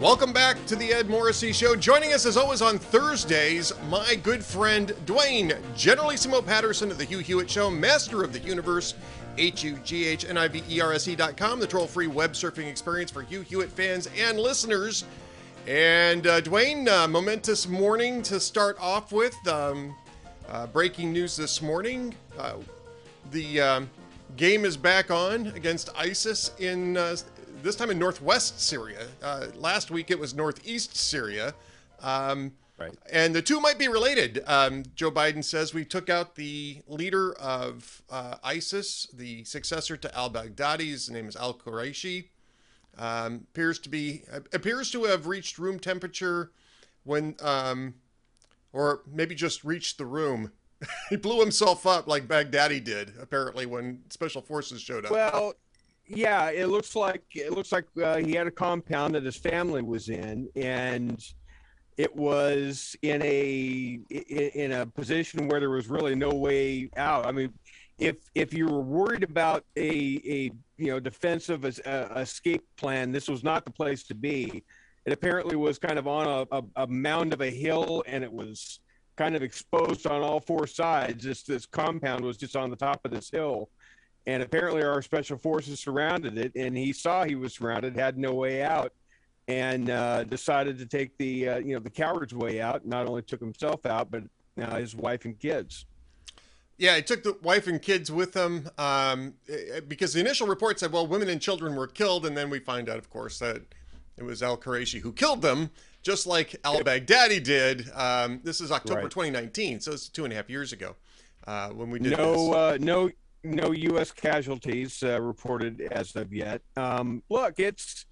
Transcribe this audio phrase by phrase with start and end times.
[0.00, 1.76] Welcome back to the Ed Morrissey Show.
[1.76, 7.18] Joining us as always on Thursdays, my good friend Duane Generalissimo Patterson of the Hugh
[7.18, 8.94] Hewitt Show, master of the universe,
[9.36, 15.04] H-U-G-H-N-I-V-E-R-S-E dot com, the troll-free web surfing experience for Hugh Hewitt fans and listeners.
[15.66, 19.36] And uh, Duane, uh, momentous morning to start off with.
[19.46, 19.94] Um,
[20.48, 22.54] uh, breaking news this morning: uh,
[23.32, 23.90] the um,
[24.38, 27.16] game is back on against ISIS in uh,
[27.62, 29.06] this time in northwest Syria.
[29.22, 31.54] Uh, last week it was northeast Syria.
[32.00, 32.96] Um, Right.
[33.12, 34.42] And the two might be related.
[34.46, 40.16] Um, Joe Biden says we took out the leader of uh, ISIS, the successor to
[40.16, 40.90] al Baghdadi.
[40.90, 42.28] His name is al Quraishi.
[42.96, 46.52] Um, appears to be appears to have reached room temperature
[47.04, 47.94] when, um,
[48.72, 50.52] or maybe just reached the room.
[51.10, 55.10] he blew himself up like Baghdadi did, apparently, when special forces showed up.
[55.10, 55.52] Well,
[56.14, 59.82] yeah, it looks like it looks like uh, he had a compound that his family
[59.82, 61.24] was in, and
[61.96, 67.26] it was in a in, a position where there was really no way out.
[67.26, 67.52] I mean,
[67.98, 73.28] if if you were worried about a a you know defensive uh, escape plan, this
[73.28, 74.64] was not the place to be.
[75.06, 78.32] It apparently was kind of on a, a, a mound of a hill, and it
[78.32, 78.80] was
[79.16, 81.24] kind of exposed on all four sides.
[81.24, 83.68] This this compound was just on the top of this hill,
[84.30, 88.32] and apparently our special forces surrounded it, and he saw he was surrounded, had no
[88.32, 88.92] way out,
[89.48, 92.86] and uh, decided to take the uh, you know the coward's way out.
[92.86, 94.22] Not only took himself out, but
[94.62, 95.84] uh, his wife and kids.
[96.78, 100.80] Yeah, he took the wife and kids with him um, eh, because the initial report
[100.80, 102.24] said, well, women and children were killed.
[102.24, 103.60] And then we find out, of course, that
[104.16, 105.68] it was al Quraishi who killed them,
[106.02, 107.90] just like al Baghdadi did.
[107.94, 109.10] Um, this is October Right.
[109.10, 110.96] 2019, so it's two and a half years ago
[111.46, 112.54] uh, when we did No, this.
[112.54, 113.10] uh, no,
[113.42, 114.10] no U.S.
[114.12, 116.62] casualties uh, reported as of yet.
[116.76, 118.06] Um, look, it's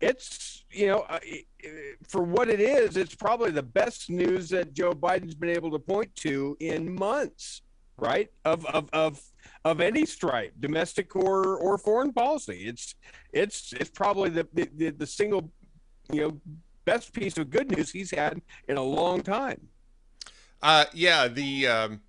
[0.00, 1.20] it's you know uh,
[2.06, 5.78] for what it is, it's probably the best news that Joe Biden's been able to
[5.78, 7.62] point to in months,
[7.96, 8.30] right?
[8.44, 9.20] Of of of
[9.64, 12.64] of any stripe, domestic or or foreign policy.
[12.66, 12.94] It's
[13.32, 15.50] it's it's probably the, the, the single
[16.12, 16.40] you know
[16.84, 19.68] best piece of good news he's had in a long time.
[20.62, 22.00] Uh, yeah, the um,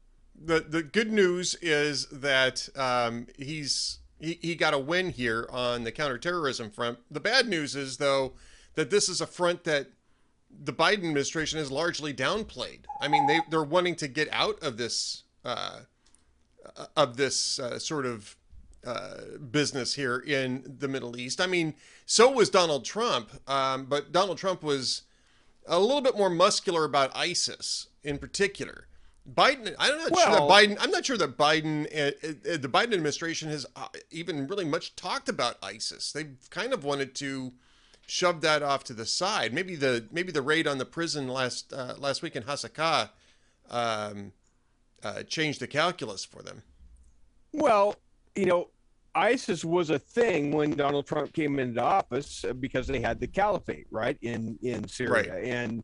[0.44, 5.84] the the good news is that um, he's he, he got a win here on
[5.84, 7.00] the counterterrorism front.
[7.10, 8.34] The bad news is though
[8.76, 9.88] that this is a front that
[10.64, 12.86] the Biden administration has largely downplayed.
[13.02, 15.82] I mean, they they're wanting to get out of this uh,
[16.96, 18.36] of this uh, sort of
[18.86, 21.42] uh, business here in the Middle East.
[21.42, 21.74] I mean,
[22.06, 25.04] so was Donald Trump, um, but Donald Trump was
[25.66, 28.88] a little bit more muscular about ISIS in particular.
[29.32, 30.78] Biden, I'm not sure that Biden.
[30.80, 34.96] I'm not sure that Biden, uh, uh, the Biden administration, has uh, even really much
[34.96, 36.12] talked about ISIS.
[36.12, 37.54] They've kind of wanted to
[38.06, 39.52] shove that off to the side.
[39.52, 43.10] Maybe the maybe the raid on the prison last uh, last week in Hasakah
[43.72, 44.32] um,
[45.04, 46.62] uh, changed the calculus for them.
[47.52, 47.96] Well,
[48.36, 48.70] you know,
[49.16, 53.28] ISIS was a thing when Donald Trump came into office uh, because they had the
[53.28, 55.84] caliphate, right, in in Syria, and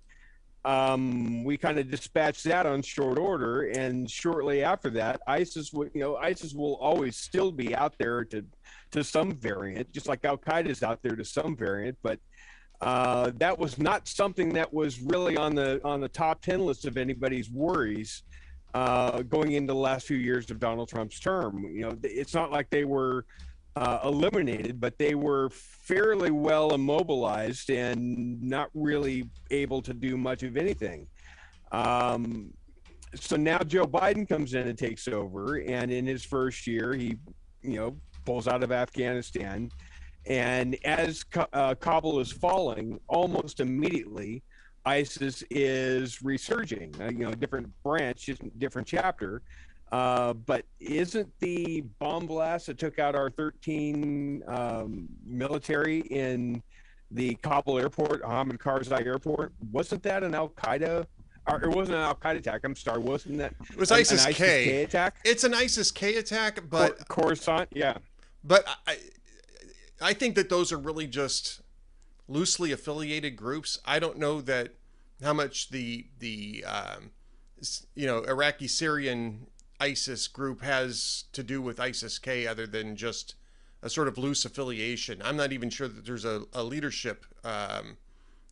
[0.63, 3.63] um, we kind of dispatched that on short order.
[3.69, 8.23] And shortly after that, ISIS, would, you know, ISIS will always still be out there
[8.25, 8.45] to
[8.91, 12.19] to some variant, just like Al Qaeda is out there to some variant, but.
[12.83, 16.85] Uh, that was not something that was really on the on the top ten list
[16.85, 18.23] of anybody's worries
[18.73, 21.63] uh, going into the last few years of Donald Trump's term.
[21.63, 23.25] You know, it's not like they were
[23.75, 30.43] uh, eliminated, but they were fairly well immobilized and not really able to do much
[30.43, 31.07] of anything.
[31.71, 32.53] Um,
[33.15, 37.17] so now Joe Biden comes in and takes over, and in his first year, he,
[37.61, 39.69] you know, pulls out of Afghanistan.
[40.25, 44.43] And as uh, Kabul is falling, almost immediately,
[44.85, 46.93] ISIS is resurging.
[46.99, 49.41] Uh, you know, different branch, different chapter.
[49.91, 56.63] Uh, but isn't the bomb blast that took out our 13 um, military in
[57.11, 61.05] the Kabul airport, Ahmed Karzai airport, wasn't that an Al Qaeda?
[61.47, 62.61] Or it wasn't an Al Qaeda attack.
[62.63, 64.83] I'm sorry, wasn't that It was an, an ISIS K.
[64.83, 65.17] attack?
[65.25, 67.97] It's an ISIS K attack, but Cor- Coruscant, yeah.
[68.43, 68.97] but I
[70.01, 71.61] I think that those are really just
[72.27, 73.79] loosely affiliated groups.
[73.85, 74.75] I don't know that
[75.21, 77.11] how much the the um,
[77.93, 79.47] you know Iraqi Syrian
[79.81, 83.35] ISIS group has to do with ISIS K other than just
[83.81, 85.21] a sort of loose affiliation.
[85.23, 87.97] I'm not even sure that there's a, a leadership um,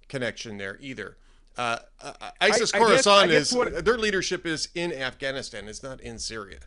[0.08, 1.18] connection there either.
[1.56, 5.68] Uh, uh, ISIS I guess- Khorasan I guess is what- their leadership is in Afghanistan.
[5.68, 6.60] It's not in Syria.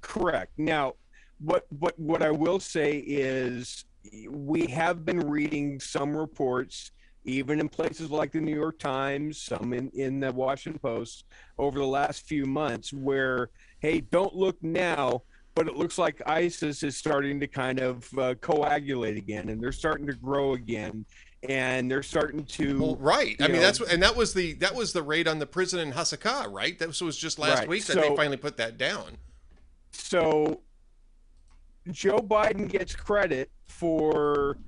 [0.00, 0.52] Correct.
[0.58, 0.94] Now,
[1.40, 3.84] what what what I will say is
[4.28, 6.90] we have been reading some reports
[7.24, 11.24] even in places like the New York Times, some in, in the Washington Post
[11.58, 15.22] over the last few months, where, hey, don't look now,
[15.54, 19.72] but it looks like ISIS is starting to kind of uh, coagulate again and they're
[19.72, 21.04] starting to grow again
[21.48, 23.36] and they're starting to well, right.
[23.40, 25.80] I mean know, that's and that was the that was the raid on the prison
[25.80, 26.78] in hasakah right?
[26.78, 27.68] That was just last right.
[27.68, 29.18] week that so, they finally put that down.
[29.90, 30.60] So
[31.90, 34.58] joe biden gets credit for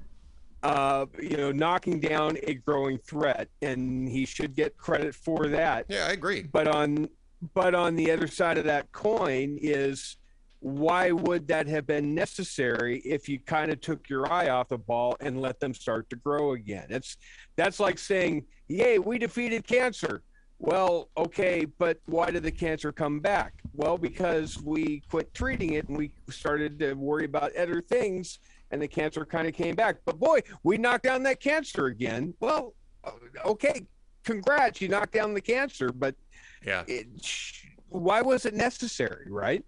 [0.63, 5.87] uh, you know knocking down a growing threat and he should get credit for that.
[5.89, 6.43] Yeah i agree.
[6.43, 7.09] But on
[7.55, 10.17] but on the other side of that coin is
[10.61, 14.79] why would that have been necessary if you kind of took your eye off the
[14.79, 16.87] ball and let them start to grow again?
[16.91, 17.17] It's
[17.57, 20.23] that's like saying, "Yay, we defeated cancer."
[20.59, 23.55] Well, okay, but why did the cancer come back?
[23.73, 28.41] Well, because we quit treating it and we started to worry about other things,
[28.71, 29.97] and the cancer kind of came back.
[30.05, 32.35] But boy, we knocked down that cancer again.
[32.41, 32.75] Well,
[33.47, 33.87] okay,
[34.25, 36.15] congrats, you knocked down the cancer, but
[36.65, 37.07] yeah, it,
[37.89, 39.65] why was it necessary, right?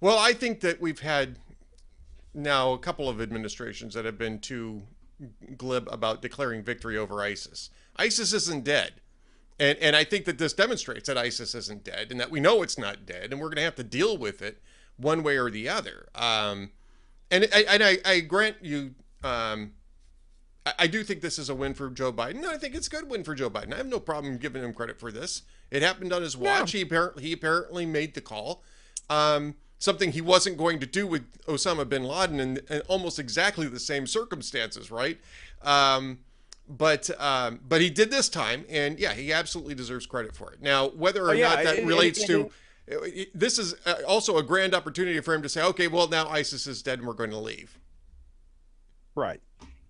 [0.00, 1.38] Well, I think that we've had
[2.34, 4.82] now a couple of administrations that have been too
[5.56, 7.70] glib about declaring victory over ISIS.
[7.96, 8.92] ISIS isn't dead.
[9.58, 12.62] And, and I think that this demonstrates that ISIS isn't dead and that we know
[12.62, 14.60] it's not dead and we're going to have to deal with it
[14.98, 16.08] one way or the other.
[16.14, 16.72] Um,
[17.30, 19.72] and I, and I, I grant you, um,
[20.78, 22.44] I, do think this is a win for Joe Biden.
[22.44, 23.72] I think it's a good win for Joe Biden.
[23.72, 25.42] I have no problem giving him credit for this.
[25.70, 26.72] It happened on his watch.
[26.72, 28.62] He apparently he apparently made the call.
[29.08, 33.68] Um, something he wasn't going to do with Osama bin Laden in, in almost exactly
[33.68, 35.18] the same circumstances, right?
[35.62, 36.18] Um,
[36.68, 40.60] but um, but he did this time, and yeah, he absolutely deserves credit for it.
[40.60, 42.50] Now, whether or oh, yeah, not that it, relates it, it, to
[43.34, 46.66] this is uh, also a grand opportunity for him to say, okay, well now ISIS
[46.66, 47.78] is dead and we're going to leave.
[49.14, 49.40] Right.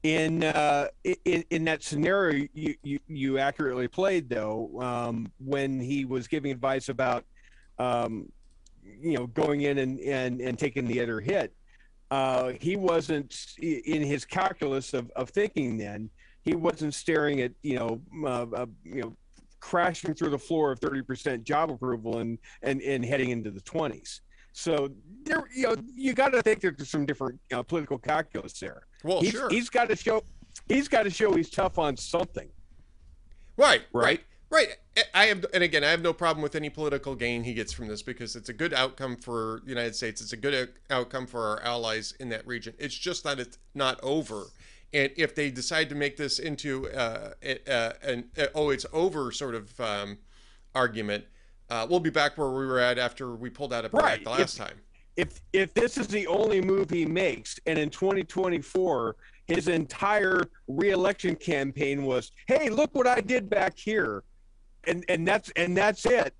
[0.07, 0.87] In uh,
[1.25, 6.53] in in that scenario, you you, you accurately played though um, when he was giving
[6.53, 7.25] advice about
[7.79, 8.29] um,
[9.01, 11.53] you know, going in and, and, and taking the other hit.
[12.11, 16.09] Uh, he wasn't in his calculus of, of thinking then,
[16.43, 19.17] he wasn't staring at, you know, uh, uh, you know,
[19.59, 24.21] crashing through the floor of 30% job approval and, and, and heading into the 20s.
[24.57, 24.89] So
[25.25, 28.87] there, you know, you got to think there's some different you know, political calculus there.
[29.05, 29.51] Well, he's, sure.
[29.51, 30.25] He's got to show,
[30.67, 32.49] he's got to show he's tough on something.
[33.59, 34.03] Right, right.
[34.03, 34.21] right.
[34.49, 34.69] Right.
[35.13, 37.89] I have, and again, I have no problem with any political gain he gets from
[37.89, 40.23] this because it's a good outcome for the United States.
[40.23, 42.73] It's a good outcome for our allies in that region.
[42.79, 44.45] It's just that it's not over.
[44.95, 47.33] And if they decide to make this into uh,
[47.69, 50.19] uh, an oh, it's over sort of um,
[50.75, 51.25] argument,
[51.71, 54.25] uh, we'll be back where we were at after we pulled out of Iraq right.
[54.25, 54.81] the last if, time.
[55.17, 59.17] If if this is the only move he makes, and in 2024
[59.47, 64.23] his entire reelection campaign was, "Hey, look what I did back here."
[64.87, 66.35] and and that's and that's it.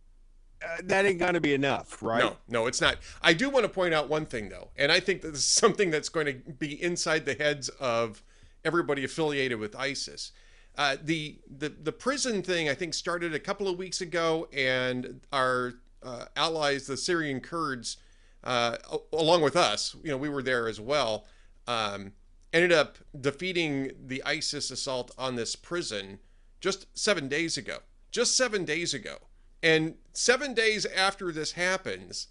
[0.65, 2.23] Uh, that ain't going to be enough, right?
[2.23, 2.97] No, no, it's not.
[3.21, 5.91] I do want to point out one thing though, and I think this is something
[5.91, 8.23] that's going to be inside the heads of
[8.65, 10.33] everybody affiliated with ISIS.
[10.77, 15.21] Uh, the the the prison thing I think started a couple of weeks ago, and
[15.33, 17.97] our uh, allies, the Syrian Kurds,
[18.45, 18.77] uh,
[19.13, 21.25] along with us, you know, we were there as well.
[21.67, 22.13] Um,
[22.53, 26.19] ended up defeating the ISIS assault on this prison
[26.61, 27.79] just seven days ago
[28.17, 29.19] just seven days ago.
[29.63, 32.29] And seven days after this happens,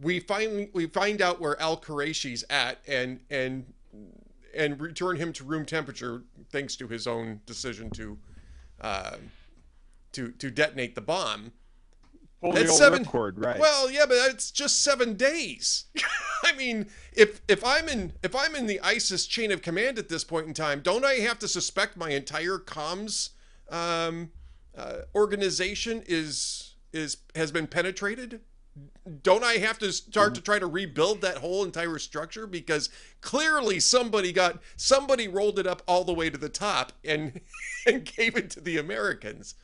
[0.00, 3.74] we finally we find out where Al Quraishi's at and and
[4.54, 8.18] and return him to room temperature thanks to his own decision to
[8.80, 9.16] uh,
[10.12, 11.52] to to detonate the bomb.
[12.40, 13.60] Pull that's seven cord, right?
[13.60, 15.84] Well, yeah, but it's just seven days.
[16.44, 20.08] I mean, if if I'm in if I'm in the ISIS chain of command at
[20.08, 23.30] this point in time, don't I have to suspect my entire comms
[23.68, 24.30] um,
[24.76, 28.40] uh, organization is is has been penetrated
[29.22, 30.44] don't i have to start to mm-hmm.
[30.44, 32.88] try to rebuild that whole entire structure because
[33.20, 37.40] clearly somebody got somebody rolled it up all the way to the top and
[37.86, 39.54] and gave it to the americans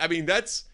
[0.00, 0.64] i mean that's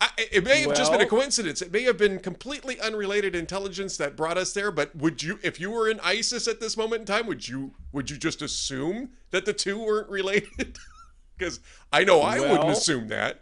[0.00, 1.60] I, it may have well, just been a coincidence.
[1.60, 4.70] It may have been completely unrelated intelligence that brought us there.
[4.70, 7.74] But would you, if you were in ISIS at this moment in time, would you
[7.92, 10.78] would you just assume that the two weren't related?
[11.36, 13.40] Because I know I well, wouldn't assume that.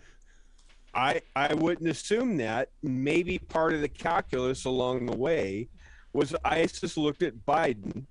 [0.98, 2.70] I I wouldn't assume that.
[2.82, 5.68] Maybe part of the calculus along the way
[6.12, 8.06] was ISIS looked at Biden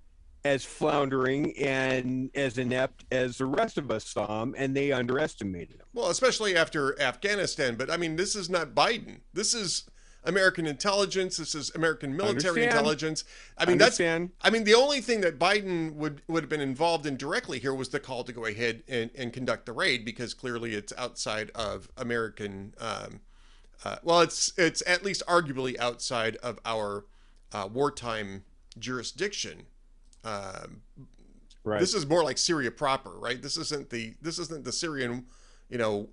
[0.45, 5.75] as floundering and as inept as the rest of us saw him, and they underestimated
[5.75, 5.85] him.
[5.93, 7.75] Well, especially after Afghanistan.
[7.75, 9.19] But I mean, this is not Biden.
[9.33, 9.85] This is
[10.27, 11.37] American intelligence.
[11.37, 12.63] This is American military Understand.
[12.71, 13.23] intelligence.
[13.57, 13.99] I mean, that's.
[13.99, 14.31] Understand.
[14.41, 17.73] I mean, the only thing that Biden would would have been involved in directly here
[17.73, 21.49] was the call to go ahead and, and conduct the raid because clearly it's outside
[21.55, 22.73] of American.
[22.79, 23.21] Um,
[23.83, 27.05] uh, well, it's it's at least arguably outside of our
[27.53, 28.43] uh, wartime
[28.77, 29.63] jurisdiction.
[30.23, 30.81] Um,
[31.63, 31.81] Right.
[31.81, 33.41] this is more like Syria proper, right?
[33.41, 35.25] This isn't the this isn't the Syrian,
[35.69, 36.07] you know,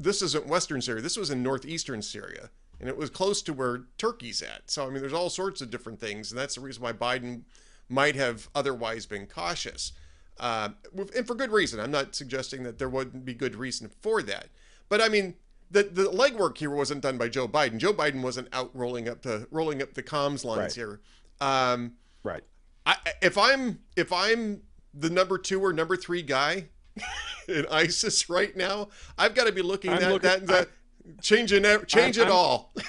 [0.00, 1.00] this isn't Western Syria.
[1.00, 4.70] This was in northeastern Syria, and it was close to where Turkey's at.
[4.70, 7.42] So I mean, there's all sorts of different things, and that's the reason why Biden
[7.88, 9.92] might have otherwise been cautious,
[10.40, 10.70] uh,
[11.16, 11.78] and for good reason.
[11.80, 14.48] I'm not suggesting that there wouldn't be good reason for that,
[14.88, 15.34] but I mean.
[15.68, 17.78] The, the legwork here wasn't done by Joe Biden.
[17.78, 20.72] Joe Biden wasn't out rolling up the rolling up the comms lines Right.
[20.74, 21.00] here.
[21.40, 22.44] Um, right.
[22.86, 24.62] I, if I'm if I'm
[24.94, 26.66] the number two or number three guy
[27.48, 30.68] in ISIS right now, I've got to be looking I'm at looking- that, that
[31.20, 32.74] changing it, change it I'm- all.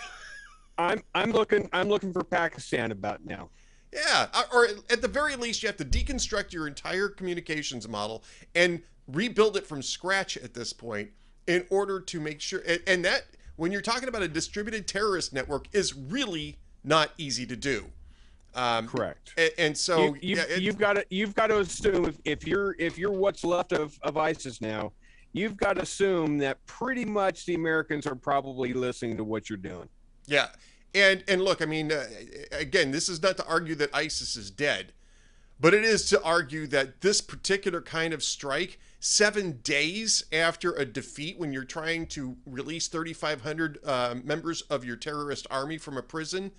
[0.80, 3.50] I'm I'm looking I'm looking for Pakistan about now.
[3.92, 8.84] Yeah, or at the very least, you have to deconstruct your entire communications model and
[9.08, 11.10] rebuild it from scratch at this point
[11.48, 12.62] in order to make sure.
[12.86, 13.24] And, that,
[13.56, 17.86] when you're talking about a distributed terrorist network, is really not easy to do.
[18.54, 19.34] Um, Correct.
[19.38, 22.46] And, and so you, yeah, it- have got to you've got to assume if, if
[22.46, 24.92] you're if you're what's left of, of ISIS now,
[25.34, 29.58] you've got to assume that pretty much the Americans are probably listening to what you're
[29.58, 29.90] doing.
[30.26, 30.48] Yeah,
[30.94, 32.06] and and look, I mean, uh,
[32.52, 34.94] again, this is not to argue that ISIS is dead,
[35.60, 40.86] but it is to argue that this particular kind of strike, seven days after a
[40.86, 46.02] defeat, when you're trying to release 3,500 uh, members of your terrorist army from a
[46.02, 46.52] prison,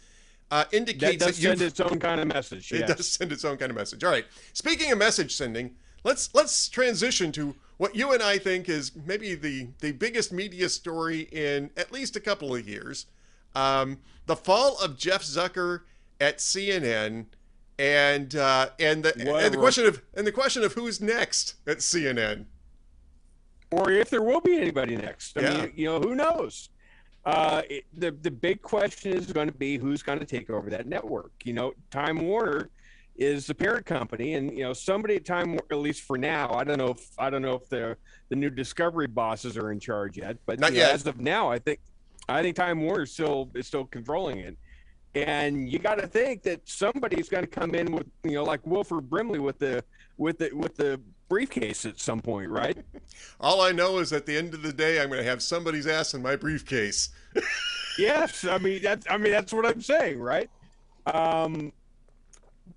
[0.51, 2.73] uh, That indicates does that, send its own kind of message.
[2.73, 4.03] it does send its own kind of message.
[4.03, 4.25] All right.
[4.53, 9.35] Speaking of message sending, let's let's transition to what you and I think is maybe
[9.35, 13.07] the the biggest media story in at least a couple of years.
[13.55, 15.81] Um, the fall of Jeff Zucker
[16.21, 17.27] at CNN,
[17.79, 21.79] and uh, and the and the question of and the question of who's next at
[21.79, 22.45] CNN.
[23.71, 25.37] or if there will be anybody next.
[25.39, 25.61] I Yeah.
[25.63, 26.69] mean, you know, who knows?
[27.25, 30.71] Uh, it, the the big question is going to be who's going to take over
[30.71, 31.33] that network.
[31.45, 32.71] You know, Time Warner
[33.19, 36.53] is the parent company, and you know somebody at Time, War- at least for now,
[36.55, 37.97] I don't know if I don't know if the
[38.31, 40.95] the new Discovery bosses are in charge yet, but Not you know, yet.
[40.95, 41.81] as of now, I think
[42.29, 44.57] I think Time Warner still is still controlling it.
[45.15, 48.65] And you got to think that somebody's going to come in with, you know, like
[48.65, 49.83] Wilford Brimley with the
[50.17, 52.79] with the with the briefcase at some point, right?
[53.41, 55.87] All I know is at the end of the day, I'm going to have somebody's
[55.87, 57.09] ass in my briefcase.
[57.99, 60.49] yes i mean that's i mean that's what i'm saying right
[61.07, 61.73] um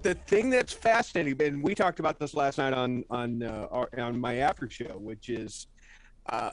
[0.02, 3.90] the thing that's fascinating and we talked about this last night on on uh, our,
[3.98, 5.68] on my after show which is
[6.30, 6.52] uh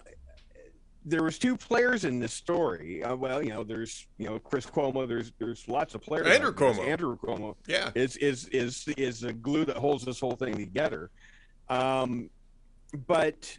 [1.04, 4.66] there was two players in this story uh, well you know there's you know chris
[4.66, 6.86] cuomo there's there's lots of players Andrew Cuomo.
[6.86, 7.90] andrew cuomo Yeah.
[7.94, 11.10] is is is is the glue that holds this whole thing together.
[11.68, 12.30] Um,
[13.06, 13.56] but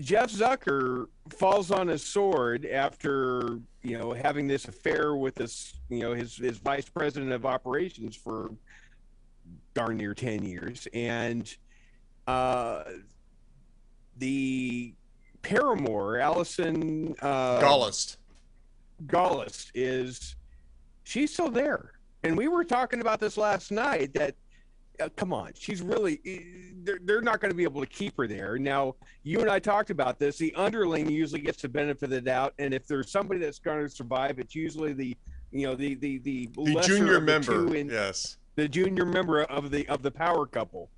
[0.00, 6.00] Jeff Zucker falls on his sword after you know having this affair with this you
[6.00, 8.50] know his his vice president of operations for
[9.74, 11.56] darn near ten years, and
[12.26, 12.82] uh,
[14.18, 14.94] the
[15.42, 18.16] paramour Allison uh, Gallist.
[19.06, 20.36] Gallus is
[21.04, 21.92] she's still there.
[22.22, 24.34] And we were talking about this last night that
[25.00, 26.38] uh, come on, she's really eh,
[26.82, 28.58] they're, they're not going to be able to keep her there.
[28.58, 30.38] Now, you and I talked about this.
[30.38, 33.82] The underling usually gets the benefit of the doubt, and if there's somebody that's going
[33.82, 35.16] to survive, it's usually the
[35.50, 37.74] you know the the the, The junior the member.
[37.74, 38.38] in, yes.
[38.56, 40.90] the junior member of the of the power couple.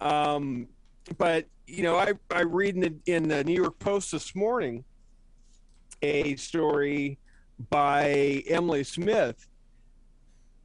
[0.00, 0.68] Um,
[1.18, 4.84] but you know, I I read in the in the New York Post this morning
[6.02, 7.18] a story
[7.68, 9.46] by Emily Smith.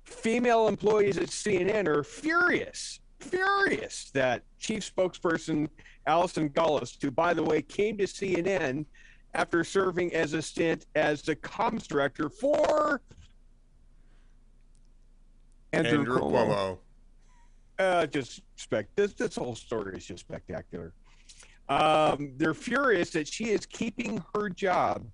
[0.05, 5.67] Female employees at CNN are furious, furious that chief spokesperson
[6.05, 8.85] Allison Gollust, who by the way came to CNN
[9.33, 13.01] after serving as a stint as the comms director for
[15.73, 16.31] Andrew, Andrew Cuomo.
[16.47, 16.77] Cuomo.
[17.77, 18.87] Uh, just spec.
[18.95, 20.93] This this whole story is just spectacular.
[21.67, 25.05] Um, they're furious that she is keeping her job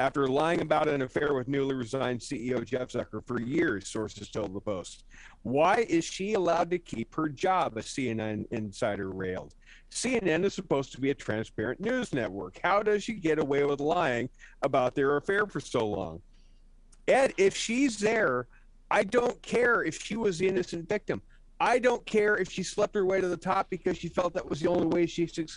[0.00, 3.86] after lying about an affair with newly resigned CEO Jeff Zucker for years.
[3.86, 5.04] Sources told the Post.
[5.42, 7.76] Why is she allowed to keep her job?
[7.76, 9.54] A CNN insider railed.
[9.90, 12.58] CNN is supposed to be a transparent news network.
[12.64, 14.30] How does she get away with lying
[14.62, 16.22] about their affair for so long?
[17.06, 18.46] Ed, if she's there,
[18.90, 21.20] I don't care if she was the innocent victim.
[21.60, 24.48] I don't care if she slept her way to the top because she felt that
[24.48, 25.48] was the only way she suc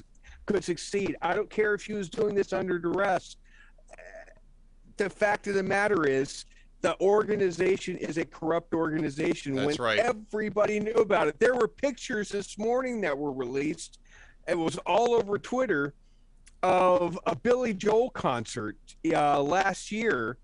[0.46, 1.16] could succeed.
[1.22, 3.38] I don't care if she was doing this under duress.
[5.04, 6.46] The fact of the matter is,
[6.80, 10.00] the organization is a corrupt organization That's when right.
[10.00, 11.38] everybody knew about it.
[11.40, 14.00] There were pictures this morning that were released.
[14.48, 15.94] It was all over Twitter
[16.62, 18.78] of a Billy Joel concert
[19.14, 20.38] uh, last year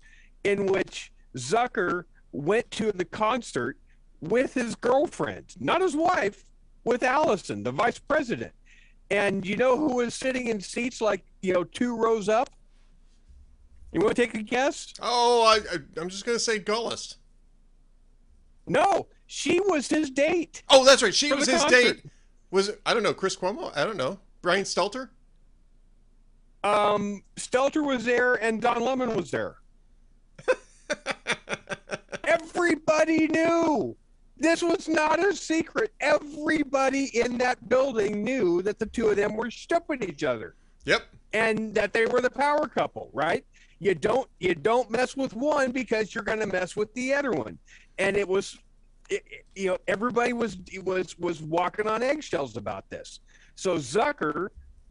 [0.44, 3.78] in which Zucker went to the concert
[4.20, 6.44] with his girlfriend, not his wife,
[6.84, 8.52] with Allison, the vice president.
[9.10, 12.50] And you know who was sitting in seats like, you know, two rows up?
[13.92, 14.92] You want to take a guess?
[15.00, 17.16] Oh, I, I, I'm just going to say Gollust.
[18.66, 20.62] No, she was his date.
[20.68, 21.14] Oh, that's right.
[21.14, 22.02] She was his concert.
[22.02, 22.04] date.
[22.52, 23.76] Was it, I don't know, Chris Cuomo?
[23.76, 24.20] I don't know.
[24.42, 25.08] Brian Stelter?
[26.62, 29.56] Um, Stelter was there and Don Lemon was there.
[32.24, 33.96] Everybody knew.
[34.36, 35.92] This was not a secret.
[36.00, 40.54] Everybody in that building knew that the two of them were stepping each other
[40.86, 41.02] Yep.
[41.34, 43.44] and that they were the power couple, right?
[43.80, 47.32] You don't you don't mess with one because you're going to mess with the other
[47.32, 47.58] one.
[47.98, 48.58] And it was
[49.08, 49.24] it,
[49.56, 53.20] you know everybody was was was walking on eggshells about this.
[53.56, 54.48] So Zucker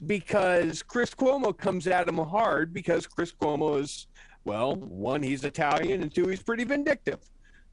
[0.07, 4.07] because Chris Cuomo comes at him hard because Chris Cuomo is
[4.43, 7.19] well, one he's Italian and two he's pretty vindictive.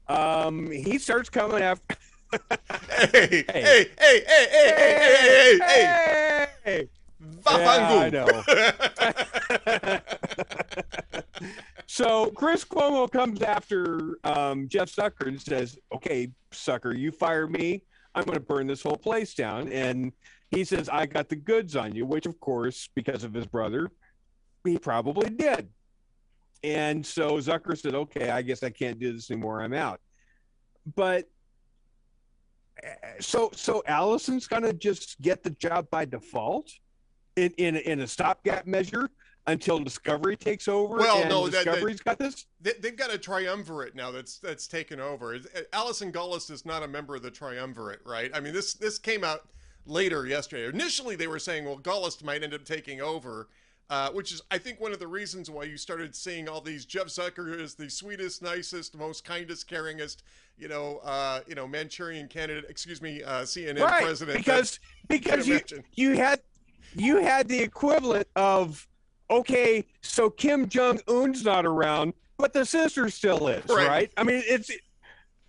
[0.07, 1.95] Um, he starts coming after
[3.11, 6.89] Hey, hey, hey, hey, hey, hey, hey, hey, hey, hey.
[8.13, 9.99] Yeah,
[11.89, 17.81] So Chris Cuomo comes after um, Jeff Zucker and says, "Okay, sucker, you fire me,
[18.13, 20.11] I'm going to burn this whole place down." And
[20.51, 23.89] he says, "I got the goods on you," which, of course, because of his brother,
[24.63, 25.69] he probably did.
[26.63, 29.63] And so Zucker said, "Okay, I guess I can't do this anymore.
[29.63, 29.99] I'm out."
[30.95, 31.25] But
[32.83, 32.89] uh,
[33.21, 36.69] so so Allison's going to just get the job by default
[37.37, 39.09] in in in a stopgap measure
[39.45, 40.97] until Discovery takes over.
[40.97, 42.47] Well, and no, that- that- Discovery's got this.
[42.59, 45.33] They, they've got a triumvirate now that's that's taken over.
[45.33, 48.29] Allison Alison Gollust is not a member of the triumvirate, right?
[48.33, 49.47] I mean, this this came out
[49.85, 50.67] later yesterday.
[50.67, 53.47] Initially, they were saying, well, Gollust might end up taking over,
[53.89, 56.83] uh, which is, I think, one of the reasons why you started seeing all these
[56.85, 60.23] Jeff Zucker is the sweetest, nicest, most kindest, caringest,
[60.57, 62.65] you know, uh, you know, Manchurian candidate.
[62.67, 64.39] Excuse me, uh, CNN right president.
[64.39, 65.61] because because you
[65.95, 66.41] you had
[66.95, 68.87] you had the equivalent of
[69.29, 73.87] okay so kim jong-un's not around but the sister still is Right.
[73.87, 74.71] right, i mean it's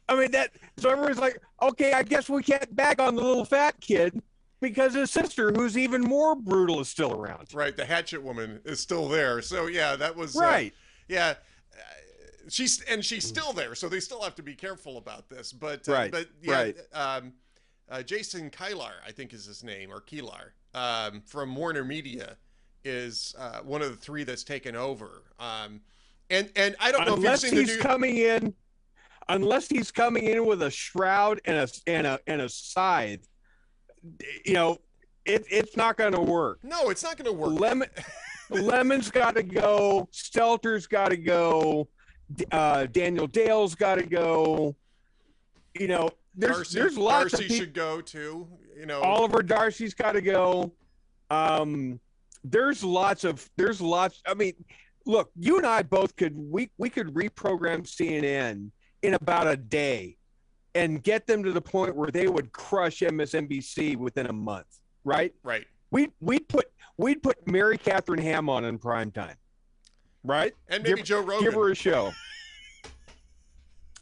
[0.09, 3.45] i mean that so everyone's like okay i guess we can't back on the little
[3.45, 4.21] fat kid
[4.61, 8.81] because his sister who's even more brutal is still around right, the Hatchet Woman is
[8.81, 9.41] still there.
[9.41, 10.75] So yeah, that was uh, right
[11.07, 11.35] yeah
[11.75, 11.81] uh,
[12.49, 15.89] she's and she's still there so they still have to be careful about this but
[15.89, 16.77] uh, Right, but yeah right.
[16.93, 17.33] um
[17.91, 22.37] uh, jason kylar i think is his name or keelar um from warner media
[22.85, 25.25] is uh, one of the three that's taken over.
[25.39, 25.81] Um
[26.31, 28.55] and and i don't know unless if you've seen he's new coming in
[29.29, 33.27] unless he's coming in with a shroud and a and a and a scythe
[34.45, 34.79] you know
[35.25, 36.59] it, it's not going to work.
[36.63, 37.61] No it's not going to work.
[37.61, 37.89] Lemon
[38.51, 41.89] lemon's got to go stelter's got to go
[42.51, 44.75] uh, daniel dale's got to go.
[45.79, 49.43] You know there's darcy, there's lots darcy of people should go too you know Oliver
[49.43, 50.73] Darcy's got to go.
[51.31, 52.01] Um,
[52.45, 54.23] there's lots of there's lots.
[54.27, 54.55] I mean,
[55.05, 58.71] look, you and I both could we we could reprogram CNN
[59.03, 60.17] in about a day
[60.75, 64.67] and get them to the point where they would crush MSNBC within a month,
[65.05, 65.35] right?
[65.43, 69.37] right We we'd put we'd put Mary Catherine Ham on in prime time,
[70.23, 70.53] right?
[70.69, 72.13] and maybe Give- joe rogan Give her a show.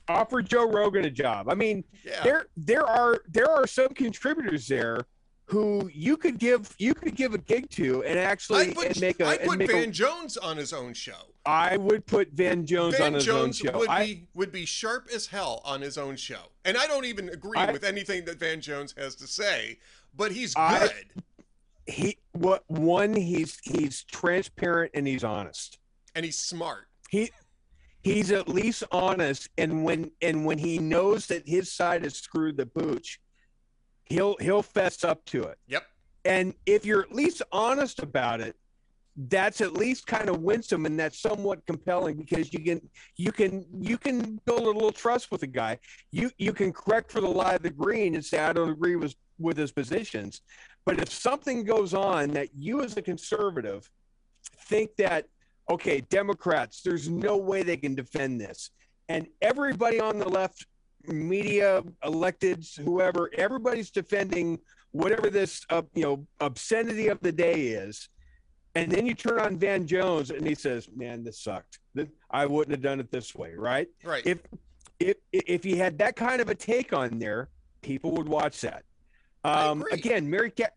[0.08, 1.48] Offer Joe Rogan a job.
[1.48, 5.06] I mean, yeah there there are there are some contributors there
[5.46, 9.00] who you could give you could give a gig to and actually I put, and
[9.00, 11.12] make a, I put make a- Van Jones on his own show.
[11.44, 13.78] I would put Van Jones on his Jones own show.
[13.78, 17.04] would I, be would be sharp as hell on his own show, and I don't
[17.04, 19.78] even agree I- with anything that Van Jones has to say,
[20.16, 20.90] but he's good
[21.86, 25.78] he what one he's he's transparent and he's honest.
[26.16, 26.88] and he's smart.
[28.06, 32.56] He's at least honest, and when and when he knows that his side has screwed
[32.56, 33.18] the pooch,
[34.04, 35.58] he'll he'll fess up to it.
[35.66, 35.82] Yep.
[36.24, 38.54] And if you're at least honest about it,
[39.16, 42.80] that's at least kind of winsome and that's somewhat compelling because you can
[43.16, 45.76] you can you can build a little trust with a guy.
[46.12, 48.94] You you can correct for the lie of the green and say I don't agree
[48.94, 50.42] with with his positions.
[50.84, 53.90] But if something goes on that you as a conservative
[54.68, 55.26] think that
[55.68, 58.70] okay, Democrats, there's no way they can defend this.
[59.08, 60.66] And everybody on the left,
[61.06, 64.58] media, electeds, whoever, everybody's defending
[64.92, 68.08] whatever this uh, you know obscenity of the day is
[68.74, 71.78] And then you turn on Van Jones and he says, "Man, this sucked.
[72.30, 73.88] I wouldn't have done it this way." Right?
[74.04, 74.24] Right.
[74.26, 74.40] If
[75.00, 77.48] if if he had that kind of a take on there,
[77.80, 78.84] people would watch that.
[79.44, 80.74] Um, again, Mary Cat,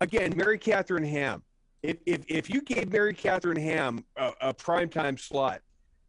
[0.00, 1.42] again, Mary Catherine Ham.
[1.82, 5.62] If, if if you gave Mary Catherine Ham a, a primetime slot,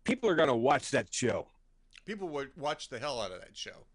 [0.04, 1.48] people are going to watch that show.
[2.06, 3.88] People would watch the hell out of that show,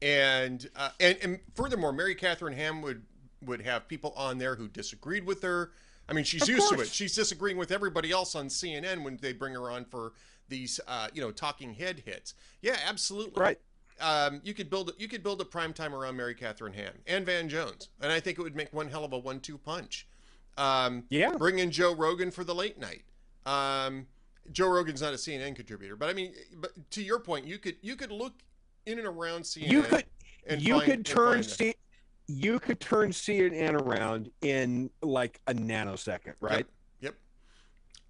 [0.00, 3.02] and uh, and and furthermore, Mary Catherine Ham would
[3.44, 5.72] would have people on there who disagreed with her
[6.08, 6.80] I mean, she's of used course.
[6.80, 6.88] to it.
[6.88, 10.12] She's disagreeing with everybody else on CNN when they bring her on for
[10.48, 12.34] these, uh, you know, talking head hits.
[12.62, 13.40] Yeah, absolutely.
[13.40, 13.58] Right.
[14.00, 17.26] Um, you could build you could build a prime time around Mary Catherine Ham and
[17.26, 20.06] Van Jones, and I think it would make one hell of a one-two punch.
[20.58, 21.32] Um, yeah.
[21.38, 23.04] Bring in Joe Rogan for the late night.
[23.46, 24.06] Um,
[24.52, 27.76] Joe Rogan's not a CNN contributor, but I mean, but to your point, you could
[27.80, 28.34] you could look
[28.84, 29.70] in and around CNN.
[29.70, 30.04] You could
[30.58, 31.74] you find, could turn C-
[32.26, 36.58] you could turn CNN around in like a nanosecond, right?
[36.58, 36.66] Yep.
[37.00, 37.14] yep.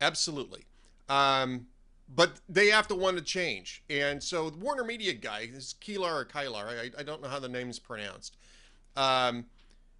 [0.00, 0.64] Absolutely.
[1.08, 1.66] Um,
[2.14, 3.84] but they have to want to change.
[3.90, 7.38] And so the Warner Media guy, this Kilar or Kylar, I, I don't know how
[7.38, 8.36] the name's pronounced.
[8.96, 9.44] Um,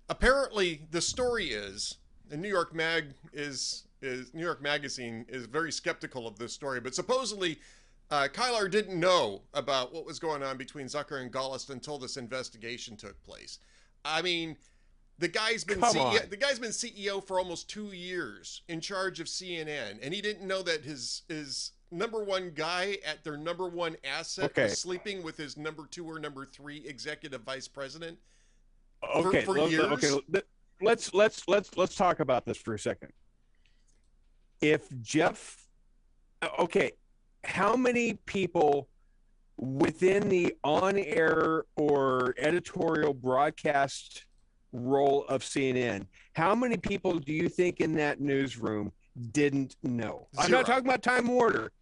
[0.09, 1.97] apparently the story is,
[2.31, 6.81] and New York Mag is is New York Magazine is very skeptical of this story,
[6.81, 7.59] but supposedly
[8.11, 12.17] uh, Kylar didn't know about what was going on between Zucker and Gollust until this
[12.17, 13.59] investigation took place.
[14.05, 14.57] I mean,
[15.19, 19.27] the guy's been CEO, the guy's been CEO for almost two years in charge of
[19.27, 23.97] CNN, and he didn't know that his his number one guy at their number one
[24.05, 24.65] asset okay.
[24.65, 28.19] was sleeping with his number two or number three executive vice president.
[29.15, 29.85] Okay, for, for years.
[29.85, 30.43] okay.
[30.81, 33.13] Let's let's let's let's talk about this for a second.
[34.61, 35.69] If Jeff,
[36.43, 36.93] uh, okay,
[37.45, 38.89] how many people
[39.57, 44.25] within the on air or editorial broadcast
[44.73, 48.93] role of CNN, how many people do you think in that newsroom
[49.33, 50.29] didn't know?
[50.37, 51.73] i I'm not talking about Time Warner.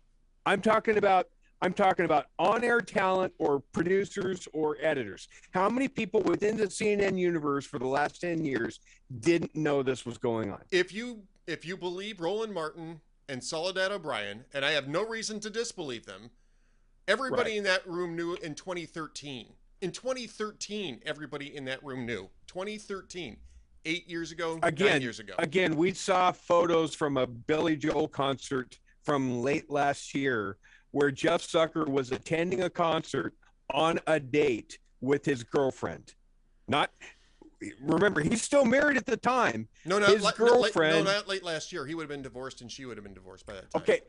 [0.46, 1.26] I'm talking about
[1.62, 5.28] I'm talking about on-air talent or producers or editors.
[5.52, 8.80] How many people within the CNN universe for the last 10 years
[9.20, 10.60] didn't know this was going on?
[10.70, 15.38] If you if you believe Roland Martin and Soledad O'Brien, and I have no reason
[15.40, 16.30] to disbelieve them,
[17.08, 17.58] Everybody right.
[17.58, 19.46] in that room knew in 2013.
[19.80, 22.28] In 2013, everybody in that room knew.
[22.48, 23.36] 2013,
[23.84, 25.34] eight years ago, again, nine years ago.
[25.38, 30.56] Again, we saw photos from a Billy Joel concert from late last year
[30.96, 33.34] where Jeff Zucker was attending a concert
[33.70, 36.14] on a date with his girlfriend.
[36.68, 36.90] Not
[37.82, 39.68] remember, he's still married at the time.
[39.84, 41.04] No, no, his la- girlfriend.
[41.04, 41.86] No, not late last year.
[41.86, 43.82] He would have been divorced, and she would have been divorced by that time.
[43.82, 44.00] Okay,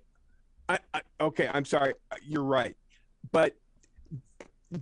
[0.69, 1.93] I, I, okay, I'm sorry.
[2.23, 2.75] You're right
[3.31, 3.55] but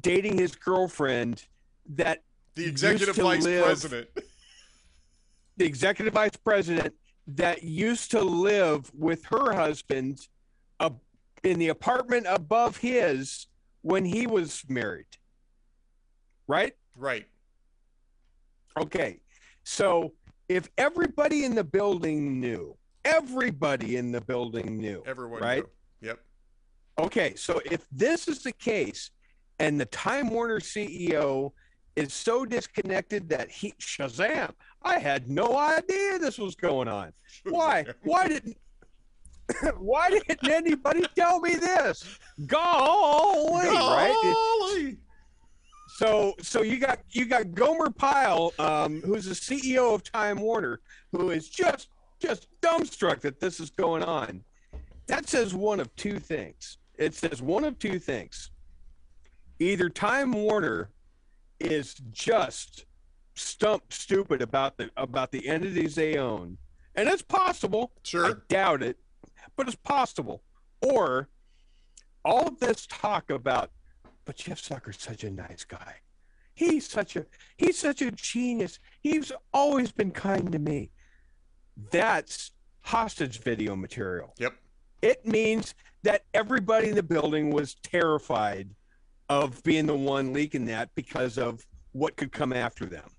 [0.01, 1.43] dating his girlfriend
[1.87, 2.23] that
[2.55, 4.07] the executive vice live, president
[5.57, 6.93] the executive vice president
[7.27, 10.19] that used to live with her husband
[10.79, 10.89] uh,
[11.45, 13.47] in the apartment above his
[13.81, 15.05] when he was married.
[16.47, 16.73] Right?
[16.95, 17.25] Right.
[18.77, 19.19] Okay.
[19.63, 20.13] So
[20.49, 25.63] if everybody in the building knew everybody in the building knew everyone right?
[26.01, 26.09] knew.
[26.09, 26.19] yep.
[26.97, 29.11] Okay, so if this is the case,
[29.59, 31.51] and the Time Warner CEO
[31.95, 37.11] is so disconnected that he Shazam, I had no idea this was going on.
[37.49, 37.85] Why?
[38.03, 38.57] Why didn't
[39.77, 42.19] why didn't anybody tell me this?
[42.45, 44.85] Golly, Golly.
[44.85, 44.97] right?
[45.97, 50.81] so so you got you got Gomer Pyle, um, who's the CEO of Time Warner,
[51.11, 54.43] who is just just dumbstruck that this is going on.
[55.07, 58.51] That says one of two things it says one of two things.
[59.59, 60.89] Either Time Warner
[61.59, 62.85] is just
[63.35, 66.57] stump stupid about the about the entities they own,
[66.95, 67.91] and it's possible.
[68.03, 68.97] Sure, I doubt it,
[69.55, 70.43] but it's possible.
[70.81, 71.29] Or
[72.23, 73.71] all of this talk about,
[74.25, 75.95] but Jeff Zucker's such a nice guy.
[76.53, 77.25] He's such a
[77.57, 78.79] he's such a genius.
[79.01, 80.91] He's always been kind to me.
[81.91, 84.33] That's hostage video material.
[84.39, 84.53] Yep.
[85.01, 88.69] It means that everybody in the building was terrified
[89.27, 93.09] of being the one leaking that because of what could come after them.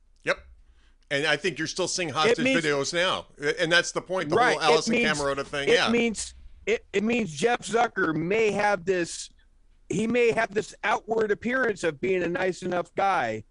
[1.11, 3.27] And I think you're still seeing hostage means, videos now.
[3.61, 5.69] And that's the point, the right, whole means, Camerota thing.
[5.69, 5.88] It yeah.
[5.88, 6.35] means
[6.66, 9.31] it, it means Jeff Zucker may have this
[9.88, 13.45] he may have this outward appearance of being a nice enough guy.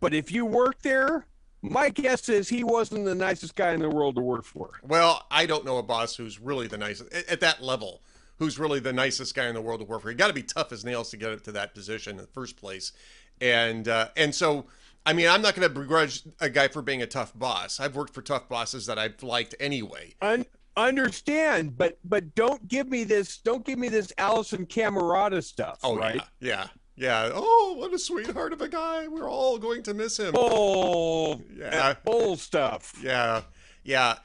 [0.00, 1.26] But if you work there,
[1.62, 4.72] my guess is he wasn't the nicest guy in the world to work for.
[4.82, 8.02] Well, I don't know a boss who's really the nicest at that level
[8.38, 10.10] who's really the nicest guy in the world to work for.
[10.10, 12.26] You got to be tough as nails to get up to that position in the
[12.26, 12.92] first place,
[13.40, 14.66] and uh, and so
[15.06, 17.78] I mean, I'm not going to begrudge a guy for being a tough boss.
[17.78, 20.14] I've worked for tough bosses that I've liked anyway.
[20.22, 23.38] Un- understand, but but don't give me this.
[23.38, 25.78] Don't give me this Allison Camerota stuff.
[25.82, 26.22] Oh right?
[26.40, 27.30] yeah, yeah, yeah.
[27.34, 29.06] Oh, what a sweetheart of a guy.
[29.08, 30.34] We're all going to miss him.
[30.36, 31.94] Oh, Yeah.
[32.04, 32.94] Bull stuff.
[33.02, 33.42] Yeah,
[33.82, 34.16] yeah.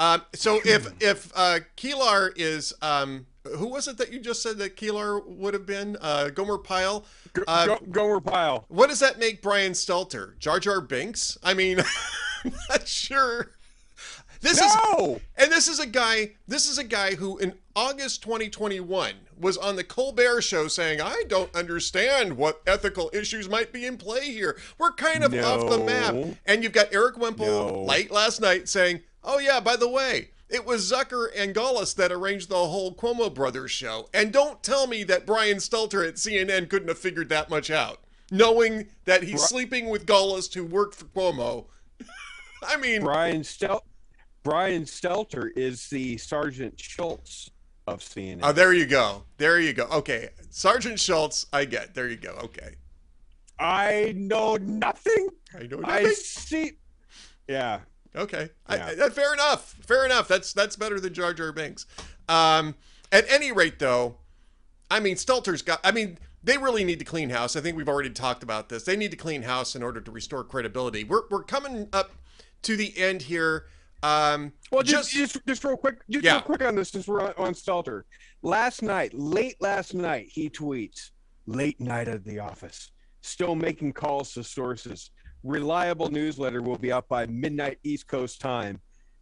[0.00, 4.58] Um, so if if uh, Keelar is um, who was it that you just said
[4.58, 5.96] that Keeler would have been?
[6.00, 7.04] Uh, Gomer Pyle.
[7.46, 8.64] Uh, Go- Gomer Pyle.
[8.68, 10.38] What does that make Brian Stelter?
[10.38, 11.36] Jar Jar Binks?
[11.42, 11.80] I mean,
[12.44, 13.52] I'm not sure.
[14.40, 15.20] This is No.
[15.36, 16.32] and this is a guy.
[16.46, 21.24] This is a guy who, in August 2021, was on the Colbert Show saying, "I
[21.26, 24.56] don't understand what ethical issues might be in play here.
[24.78, 27.82] We're kind of off the map." And you've got Erik Wemple No.
[27.82, 32.10] late last night saying, "Oh yeah, by the way." It was Zucker and Gollust that
[32.10, 34.08] arranged the whole Cuomo Brothers show.
[34.14, 38.00] And don't tell me that Brian Stelter at CNN couldn't have figured that much out,
[38.30, 41.66] knowing that he's Bri- sleeping with Gollust who worked for Cuomo.
[42.62, 43.84] I mean, Brian Stel.
[44.42, 47.50] Brian Stelter is the Sergeant Schultz
[47.86, 48.40] of CNN.
[48.42, 49.24] Oh, there you go.
[49.36, 49.84] There you go.
[49.92, 50.30] Okay.
[50.50, 51.94] Sergeant Schultz, I get.
[51.94, 52.38] There you go.
[52.44, 52.76] Okay.
[53.58, 55.28] I know nothing.
[55.58, 56.72] I know I see.
[57.48, 57.80] Yeah.
[58.16, 58.50] Okay.
[58.70, 58.94] Yeah.
[59.00, 59.74] I, I- fair enough.
[59.86, 60.28] Fair enough.
[60.28, 61.86] That's that's better than Jar Jar Binks.
[62.28, 62.74] Um,
[63.12, 64.16] at any rate, though,
[64.90, 65.80] I mean, Stelter's got.
[65.84, 67.56] I mean, they really need to clean house.
[67.56, 68.84] I think we've already talked about this.
[68.84, 71.04] They need to clean house in order to restore credibility.
[71.04, 72.10] We're we're coming up
[72.62, 73.66] to the end here.
[74.02, 76.34] Um, Well, just just just, real quick, just Yeah.
[76.34, 78.02] real quick on this since we're on, on Stelter.
[78.42, 81.10] Last night, late last night, he tweets,
[81.46, 82.92] "Late night at the office,
[83.22, 85.10] still making calls to sources.
[85.48, 88.80] Reliable newsletter will be out by midnight East Coast time."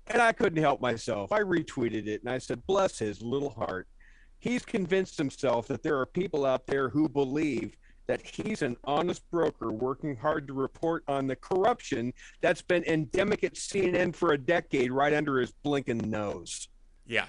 [0.09, 1.33] And I couldn't help myself.
[1.33, 3.89] I retweeted it and I said, "Bless his little heart.
[4.39, 9.29] He's convinced himself that there are people out there who believe." That he's an honest
[9.33, 14.39] broker working hard to report on the corruption that's been endemic at CNN for a
[14.39, 16.69] decade right under his blinking nose.
[17.05, 17.27] Yeah.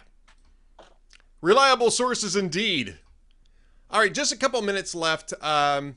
[1.42, 3.00] Reliable sources indeed.
[3.90, 5.34] All right, just a couple minutes left.
[5.42, 5.96] Um,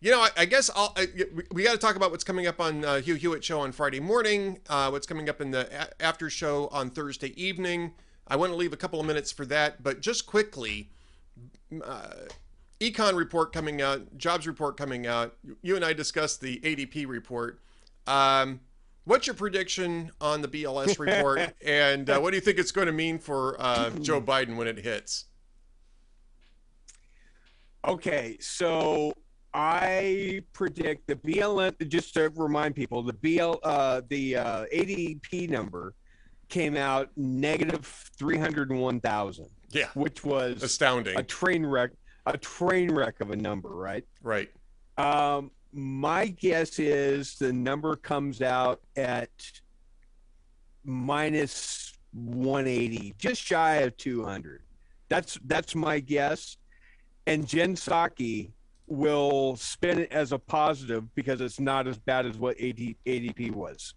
[0.00, 2.46] you know, I, I guess I'll, I, we, we got to talk about what's coming
[2.46, 4.60] up on uh, Hugh Hewitt show on Friday morning.
[4.68, 7.92] Uh, what's coming up in the a- after show on Thursday evening.
[8.28, 10.90] I want to leave a couple of minutes for that, but just quickly,
[11.84, 12.10] uh,
[12.80, 15.36] econ report coming out, jobs report coming out.
[15.62, 17.60] You and I discussed the ADP report.
[18.06, 18.60] Um,
[19.04, 22.86] what's your prediction on the BLS report, and uh, what do you think it's going
[22.86, 25.24] to mean for uh, Joe Biden when it hits?
[27.84, 29.14] Okay, so
[29.54, 31.88] I predict the BLM.
[31.88, 35.94] Just to remind people, the BL, uh, the uh, ADP number
[36.48, 37.84] came out negative
[38.18, 41.18] three hundred one thousand, Yeah, which was astounding.
[41.18, 41.90] a train wreck,
[42.26, 44.04] a train wreck of a number, right?
[44.22, 44.50] Right.
[44.96, 49.30] Um, my guess is the number comes out at
[50.84, 54.62] minus 180, just shy of 200.
[55.08, 56.56] That's that's my guess.
[57.26, 58.52] And Jen Psaki
[58.88, 63.52] will spin it as a positive because it's not as bad as what AD, ADP
[63.52, 63.94] was.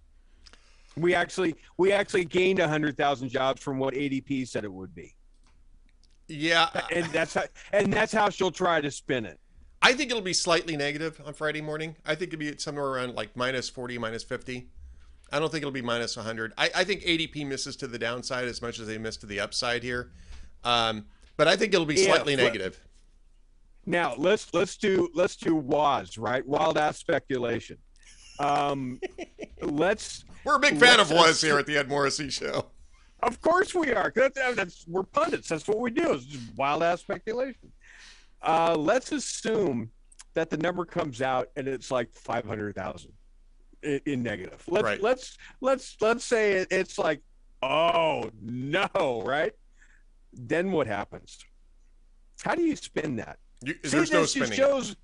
[0.97, 5.15] We actually we actually gained 100,000 jobs from what ADP said it would be.
[6.27, 9.39] Yeah, And that's how and that's how she'll try to spin it.
[9.81, 11.95] I think it'll be slightly negative on Friday morning.
[12.05, 14.67] I think it'll be somewhere around like minus 40, minus 50.
[15.31, 16.53] I don't think it'll be minus 100.
[16.57, 19.39] I, I think ADP misses to the downside as much as they miss to the
[19.39, 20.11] upside here.
[20.63, 21.05] Um,
[21.37, 22.79] but I think it'll be Yeah, slightly but- negative.
[23.85, 27.77] Now let's let's do let's do WAS right wild ass speculation.
[28.39, 28.99] Um,
[29.61, 32.67] let's We're a big fan of was here at the Ed Morrissey Show.
[33.23, 35.49] of course we are that's, that's we're pundits.
[35.49, 36.13] That's what we do.
[36.13, 37.71] It's just wild ass speculation.
[38.41, 39.91] Uh, let's assume
[40.33, 43.13] that the number comes out and it's like five hundred thousand
[43.83, 44.63] in, in negative.
[44.67, 45.01] Let's Right.
[45.01, 47.21] let's let's let's say it, it's like
[47.61, 49.53] oh no right.
[50.33, 51.37] Then what happens?
[52.43, 53.37] How do you spin that?
[53.63, 54.57] You, See, there's no this just spinning.
[54.57, 54.95] shows.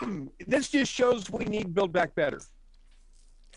[0.46, 2.40] this just shows we need Build Back Better.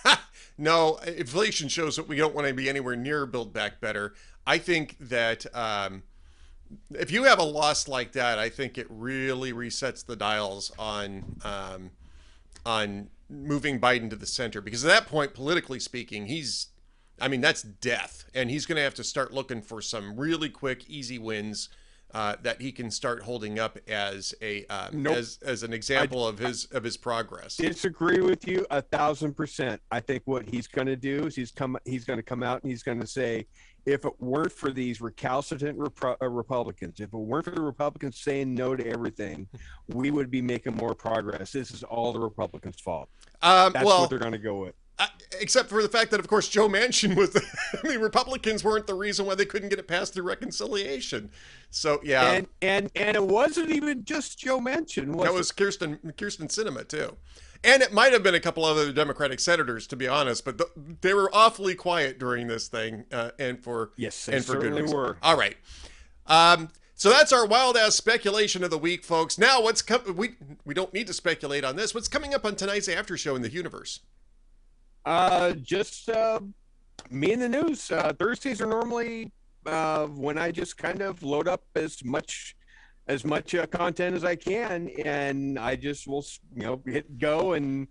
[0.58, 4.13] no, inflation shows that we don't want to be anywhere near Build Back Better.
[4.46, 6.04] I think that um,
[6.92, 11.40] if you have a loss like that, I think it really resets the dials on
[11.44, 11.92] um,
[12.66, 16.68] on moving Biden to the center because at that point, politically speaking, he's
[17.20, 20.50] I mean that's death, and he's going to have to start looking for some really
[20.50, 21.70] quick, easy wins
[22.13, 25.17] uh, that he can start holding up as a uh, Nope.
[25.17, 27.58] as as an example of his of his progress.
[27.58, 29.82] disagree with you a thousand percent.
[29.91, 32.63] I think what he's going to do is he's come he's going to come out
[32.63, 33.46] and he's going to say,
[33.86, 38.20] if it weren't for these recalcitrant Repu- uh, Republicans, if it weren't for the Republicans
[38.20, 39.48] saying no to everything,
[39.88, 41.52] we would be making more progress.
[41.52, 43.10] This is all the Republicans' fault.
[43.41, 44.76] Um, That's well, what they're going to go with.
[45.39, 47.31] Except for the fact that, of course, Joe Manchin was.
[47.31, 47.43] The,
[47.83, 51.29] I mean, Republicans weren't the reason why they couldn't get it passed through reconciliation.
[51.69, 55.07] So yeah, and and and it wasn't even just Joe Manchin.
[55.07, 55.38] Was that it?
[55.38, 57.15] was Kyrsten Kyrsten Sinema too,
[57.63, 60.45] and it might have been a couple other Democratic senators, to be honest.
[60.45, 60.69] But th-
[61.01, 64.62] they were awfully quiet during this thing, uh, and for yes, they and for good
[64.62, 64.97] certainly reason.
[64.97, 65.17] were.
[65.21, 65.57] All right.
[66.25, 69.38] Um, so that's our wild ass speculation of the week, folks.
[69.38, 71.93] Now, what's com- we we don't need to speculate on this.
[71.93, 73.99] What's coming up on tonight's after show in the universe?
[75.08, 76.38] Uh, just uh,
[77.10, 77.89] me and the news.
[77.89, 79.32] Uh, Thursdays are normally
[79.65, 82.58] uh, when I just kind of load up as much
[83.08, 87.54] as much uh, content as I can, and I just will you know hit go
[87.54, 87.88] and.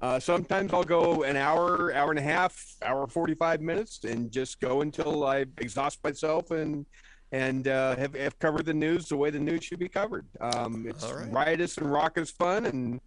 [0.00, 2.54] Uh, sometimes I'll go an hour, hour and a half,
[2.84, 6.86] hour forty-five minutes, and just go until I exhaust myself and
[7.32, 10.26] and uh, have, have covered the news the way the news should be covered.
[10.40, 11.32] Um, it's right.
[11.32, 13.00] riotous and raucous fun, and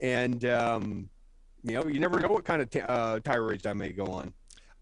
[0.00, 1.10] and um,
[1.62, 4.32] you know you never know what kind of t- uh, tirades I may go on.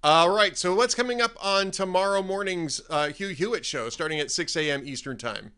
[0.03, 0.57] All right.
[0.57, 4.81] So what's coming up on tomorrow morning's uh, Hugh Hewitt show, starting at 6 a.m.
[4.87, 5.53] Eastern Time?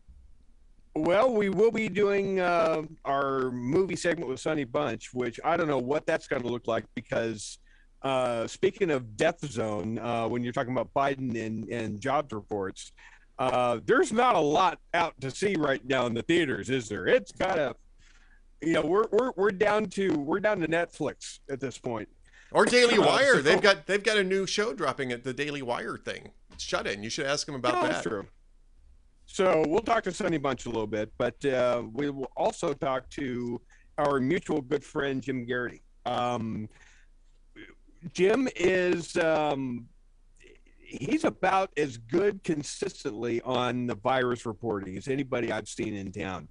[0.95, 5.67] Well, we will be doing uh, our movie segment with Sonny Bunch, which I don't
[5.67, 7.57] know what that's going to look like because
[8.03, 12.91] uh, speaking of Death Zone, uh, when you're talking about Biden and, and jobs reports,
[13.39, 17.07] uh, there's not a lot out to see right now in the theaters, is there?
[17.07, 17.75] It's got a,
[18.65, 22.07] you know, we're, we're, we're down to we're down to Netflix at this point.
[22.51, 23.41] Or Daily Uh, Wire?
[23.41, 26.29] They've got they've got a new show dropping at the Daily Wire thing.
[26.57, 27.03] Shut in.
[27.03, 27.91] You should ask them about No, that.
[27.93, 28.25] That's true.
[29.25, 33.09] So we'll talk to Sonny Bunch a little bit, but uh, we will also talk
[33.11, 33.59] to
[33.97, 35.81] our mutual good friend Jim Geraghty.
[36.05, 36.69] Um,
[38.13, 39.87] Jim is um,
[40.79, 46.49] he's about as good consistently on the virus reporting as anybody I've seen in town.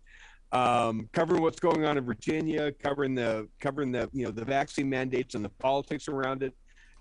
[0.53, 4.89] Um, covering what's going on in Virginia, covering the covering the you know the vaccine
[4.89, 6.55] mandates and the politics around it.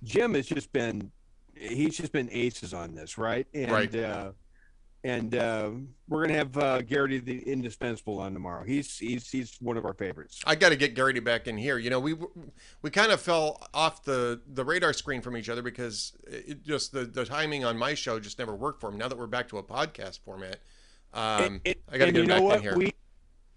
[0.04, 1.12] Jim has just been
[1.54, 3.46] he's just been aces on this, right?
[3.54, 3.94] And Right.
[3.96, 4.32] uh
[5.04, 5.72] and uh,
[6.08, 8.64] we're gonna have uh, Geraghty the indispensable on tomorrow.
[8.64, 10.40] He's he's he's one of our favorites.
[10.46, 11.80] I got to get Geraghty back in here.
[11.80, 12.16] You know, we
[12.84, 16.92] we kind of fell off the the radar screen from each other because it just
[16.92, 18.98] the the timing on my show just never worked for him.
[19.00, 20.58] Now that we're back to a podcast format,
[21.16, 22.78] um, And- and- I got to get him back in here.
[22.78, 22.94] We,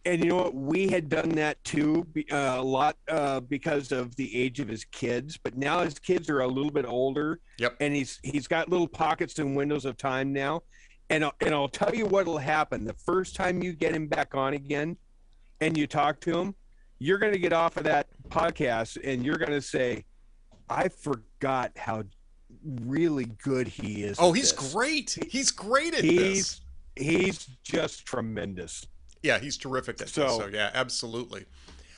[0.07, 0.55] and you know what?
[0.55, 4.85] We had done that too uh, a lot uh, because of the age of his
[4.85, 5.39] kids.
[5.39, 7.41] But now his kids are a little bit older.
[7.59, 7.77] Yep.
[7.81, 10.63] And he's he's got little pockets and windows of time now.
[11.11, 12.85] And I'll, and I'll tell you what will happen.
[12.85, 14.97] The first time you get him back on again,
[15.61, 16.55] and you talk to him,
[16.99, 20.05] you're going to get off of that podcast, and you're going to say,
[20.69, 22.05] "I forgot how
[22.83, 25.19] really good he is." oh, he's this." great.
[25.29, 26.11] He's great at this.
[26.11, 26.61] He's
[26.97, 28.87] he's just tremendous.
[29.25, 30.37] Yeah, he's terrific at So- this.
[30.37, 31.47] So yeah, absolutely.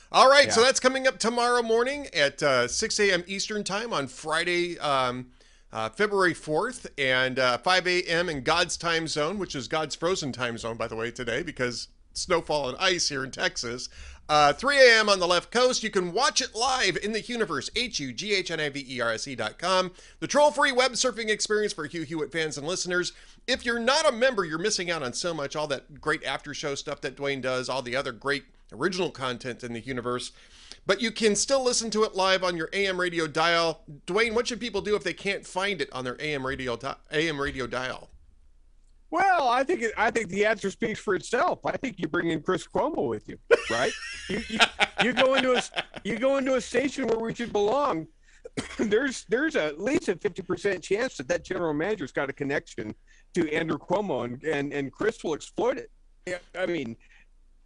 [0.09, 3.25] All right, so that's coming up tomorrow morning at uh, 6 a.m.
[3.27, 5.27] Eastern time on Friday, um,
[5.73, 8.29] uh, February 4th, and uh, 5 a.m.
[8.29, 11.89] in God's time zone, which is God's frozen time zone, by the way, today because
[12.13, 13.89] snowfall and ice here in Texas.
[14.29, 15.07] Uh, 3 a.m.
[15.07, 15.83] on the left coast.
[15.83, 19.91] You can watch it live in the Hughniverse, H-U-G-H-N-I-V-E-R-S-E dot com.
[20.19, 23.13] The troll-free web surfing experience for Hugh Hewitt fans and listeners.
[23.47, 25.55] If you're not a member, you're missing out on so much.
[25.55, 29.63] All that great after show stuff that Duane does, all the other great original content
[29.63, 30.33] in the universe.
[30.85, 33.81] But you can still listen to it live on your AM radio dial.
[34.05, 36.95] Duane, what should people do if they can't find it on their AM radio di-
[37.11, 38.09] AM radio dial?
[39.09, 41.59] Well, I think it, I think the answer speaks for itself.
[41.65, 43.37] I think you bring in Chris Cuomo with you,
[43.69, 43.91] right?
[44.29, 44.59] you, you,
[45.01, 45.61] you go into a
[46.03, 48.07] you go into a station where we should belong.
[48.77, 52.93] there's there's at least a fifty percent chance that that general manager's got a connection
[53.33, 55.89] to Andrew Cuomo, and and, and Chris will exploit it.
[56.25, 56.97] Yeah, I mean,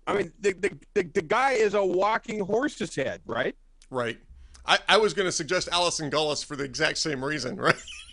[0.06, 3.56] I mean the, the the the guy is a walking horse's head, right?
[3.90, 4.20] Right.
[4.66, 7.76] I, I was going to suggest Allison Gollust for the exact same reason, right?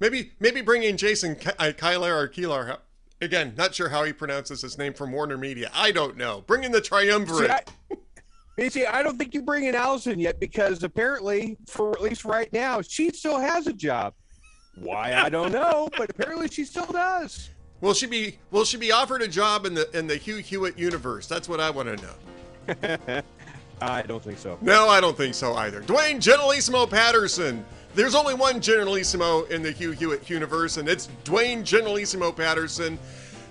[0.00, 2.78] maybe maybe bring in Jason uh, Kilar or.
[3.22, 5.70] Again, not sure how he pronounces his name from Warner Media.
[5.74, 6.42] I don't know.
[6.46, 7.50] Bring in the See, triumvirate.
[7.50, 7.96] I,
[8.56, 12.24] you see, I don't think you bring in Allison yet because apparently, for at least
[12.24, 14.14] right now, she still has a job.
[14.76, 17.50] Why I don't know, but apparently she still does.
[17.82, 20.78] will she be will she be offered a job in the in the Hugh Hewitt
[20.78, 21.26] universe?
[21.26, 23.22] That's what I want to know.
[23.82, 24.58] I don't think so.
[24.60, 25.80] No, I don't think so either.
[25.80, 27.64] Duane Generalissimo Patterson.
[27.94, 32.98] There's only one Generalissimo in the Hugh Hewitt universe, and it's Duane Generalissimo Patterson.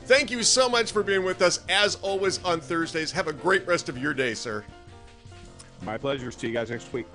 [0.05, 3.11] Thank you so much for being with us, as always, on Thursdays.
[3.11, 4.63] Have a great rest of your day, sir.
[5.83, 6.31] My pleasure.
[6.31, 7.05] See you guys next week.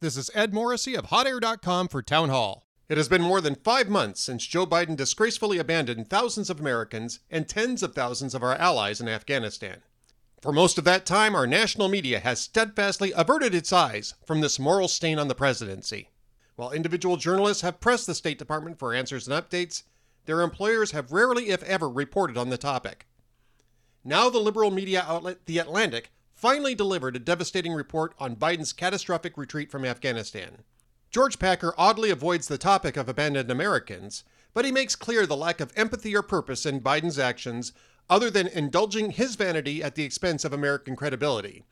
[0.00, 2.66] This is Ed Morrissey of HotAir.com for Town Hall.
[2.88, 7.20] It has been more than five months since Joe Biden disgracefully abandoned thousands of Americans
[7.30, 9.82] and tens of thousands of our allies in Afghanistan.
[10.42, 14.58] For most of that time, our national media has steadfastly averted its eyes from this
[14.58, 16.10] moral stain on the presidency.
[16.56, 19.84] While individual journalists have pressed the State Department for answers and updates,
[20.26, 23.06] their employers have rarely, if ever, reported on the topic.
[24.04, 29.38] Now, the liberal media outlet The Atlantic finally delivered a devastating report on Biden's catastrophic
[29.38, 30.64] retreat from Afghanistan.
[31.12, 35.60] George Packer oddly avoids the topic of abandoned Americans, but he makes clear the lack
[35.60, 37.74] of empathy or purpose in Biden's actions
[38.08, 41.64] other than indulging his vanity at the expense of American credibility.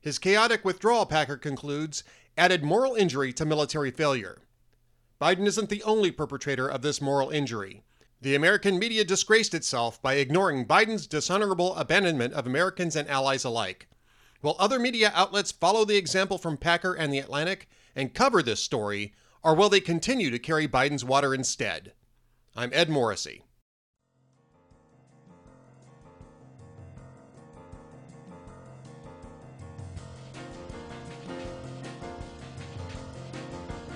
[0.00, 2.02] His chaotic withdrawal, Packer concludes,
[2.36, 4.38] added moral injury to military failure.
[5.20, 7.84] Biden isn't the only perpetrator of this moral injury.
[8.20, 13.86] The American media disgraced itself by ignoring Biden's dishonorable abandonment of Americans and allies alike.
[14.42, 17.68] Will other media outlets follow the example from Packer and The Atlantic
[17.98, 21.94] and cover this story, or will they continue to carry Biden's water instead?
[22.54, 23.42] I'm Ed Morrissey.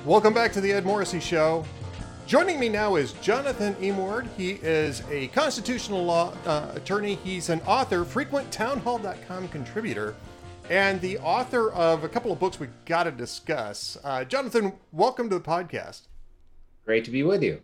[0.05, 1.65] Welcome back to the Ed Morrissey Show.
[2.27, 4.27] Joining me now is Jonathan Emord.
[4.37, 7.21] He is a constitutional law uh, attorney.
[7.23, 10.17] He's an author, frequent townhall.com contributor,
[10.71, 13.99] and the author of a couple of books we got to discuss.
[14.03, 16.03] Uh, Jonathan, welcome to the podcast.
[16.85, 17.63] Great to be with you.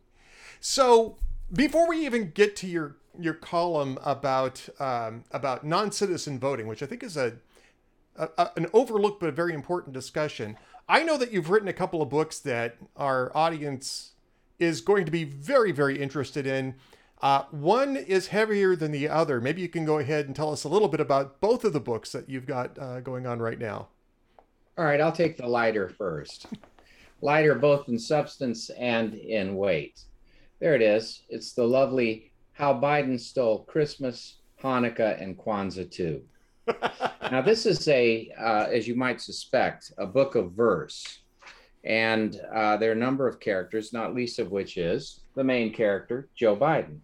[0.61, 1.17] So,
[1.53, 6.87] before we even get to your your column about um, about non-citizen voting, which I
[6.87, 7.35] think is a,
[8.17, 10.57] a, an overlooked but very important discussion,
[10.89, 14.13] I know that you've written a couple of books that our audience
[14.59, 16.75] is going to be very very interested in.
[17.21, 19.41] Uh, one is heavier than the other.
[19.41, 21.81] Maybe you can go ahead and tell us a little bit about both of the
[21.81, 23.89] books that you've got uh, going on right now.
[24.77, 26.47] All right, I'll take the lighter first.
[27.21, 30.01] lighter both in substance and in weight.
[30.61, 31.23] There it is.
[31.29, 36.23] It's the lovely How Biden Stole Christmas, Hanukkah, and Kwanzaa too.
[37.33, 41.21] now, this is a, uh, as you might suspect, a book of verse.
[41.83, 45.73] And uh, there are a number of characters, not least of which is the main
[45.73, 46.99] character, Joe Biden.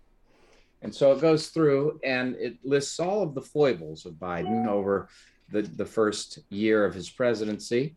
[0.84, 5.08] And so it goes through and it lists all of the foibles of Biden over
[5.50, 7.96] the, the first year of his presidency.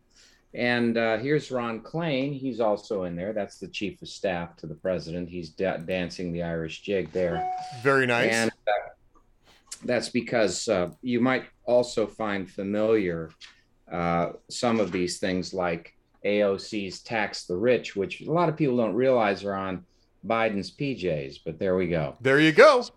[0.54, 2.40] And uh, here's Ron Klain.
[2.40, 3.34] He's also in there.
[3.34, 5.28] That's the chief of staff to the president.
[5.28, 7.52] He's da- dancing the Irish jig there.
[7.82, 8.32] Very nice.
[8.32, 9.52] And uh,
[9.84, 13.30] that's because uh, you might also find familiar
[13.92, 18.78] uh, some of these things like AOC's tax the rich, which a lot of people
[18.78, 19.84] don't realize are on
[20.28, 22.16] Biden's PJs, but there we go.
[22.20, 22.82] There you go.
[22.82, 22.92] So,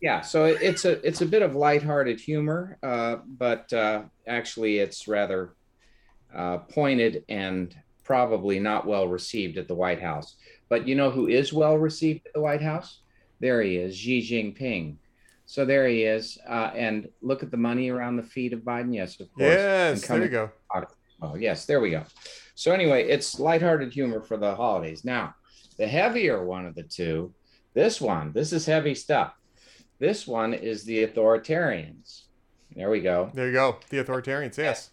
[0.00, 5.08] yeah, so it's a it's a bit of lighthearted humor, uh, but uh, actually it's
[5.08, 5.54] rather
[6.34, 10.36] uh, pointed and probably not well received at the White House.
[10.68, 13.00] But you know who is well received at the White House?
[13.40, 14.96] There he is, Xi Jinping.
[15.46, 18.94] So there he is, uh, and look at the money around the feet of Biden.
[18.94, 19.48] Yes, of course.
[19.48, 20.50] Yes, there you go.
[21.22, 22.02] Oh, yes, there we go.
[22.54, 25.04] So anyway, it's lighthearted humor for the holidays.
[25.04, 25.34] Now,
[25.76, 27.32] the heavier one of the two,
[27.74, 29.34] this one, this is heavy stuff.
[29.98, 32.22] This one is the authoritarians.
[32.74, 33.30] There we go.
[33.34, 33.78] There you go.
[33.88, 34.90] The authoritarians, yes.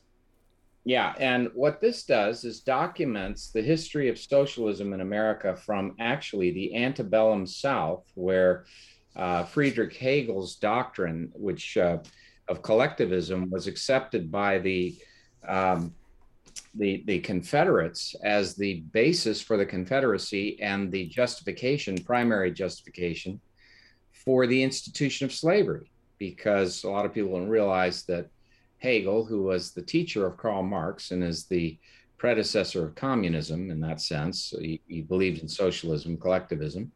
[0.86, 6.52] Yeah, and what this does is documents the history of socialism in America from actually
[6.52, 8.66] the antebellum South, where
[9.16, 12.00] uh, Friedrich Hegel's doctrine, which uh,
[12.50, 14.98] of collectivism, was accepted by the
[15.48, 15.94] um,
[16.76, 23.40] the, the Confederates as the basis for the Confederacy and the justification, primary justification
[24.12, 25.92] for the institution of slavery.
[26.18, 28.30] Because a lot of people don't realize that
[28.78, 31.78] Hegel, who was the teacher of Karl Marx and is the
[32.18, 36.92] predecessor of communism in that sense, he, he believed in socialism, collectivism,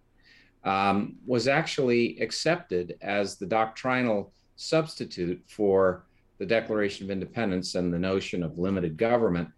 [0.64, 6.06] um, was actually accepted as the doctrinal substitute for
[6.40, 9.50] the Declaration of Independence and the notion of limited government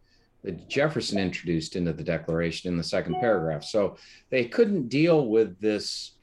[0.43, 3.63] that Jefferson introduced into the Declaration in the second paragraph.
[3.63, 3.97] So
[4.29, 6.13] they couldn't deal with this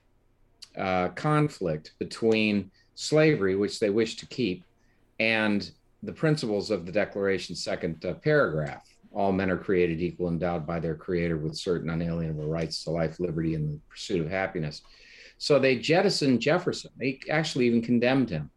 [0.77, 4.65] uh, conflict between slavery, which they wished to keep,
[5.21, 5.71] and
[6.03, 8.87] the principles of the Declaration's second uh, paragraph.
[9.13, 13.19] All men are created equal, endowed by their Creator with certain unalienable rights to life,
[13.19, 14.83] liberty, and the pursuit of happiness.
[15.39, 16.91] So they jettisoned Jefferson.
[16.99, 18.51] They actually even condemned him.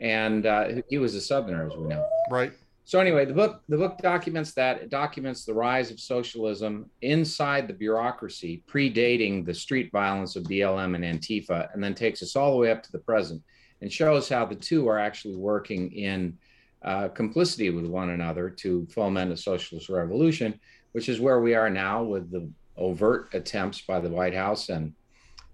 [0.00, 2.06] and uh, he was a Southerner, as we know.
[2.30, 2.52] Right.
[2.90, 4.82] So anyway, the book the book documents that.
[4.82, 10.96] It documents the rise of socialism inside the bureaucracy, predating the street violence of BLM
[10.96, 13.40] and Antifa, and then takes us all the way up to the present,
[13.80, 16.36] and shows how the two are actually working in
[16.82, 20.58] uh, complicity with one another to foment a socialist revolution,
[20.90, 24.92] which is where we are now with the overt attempts by the White House and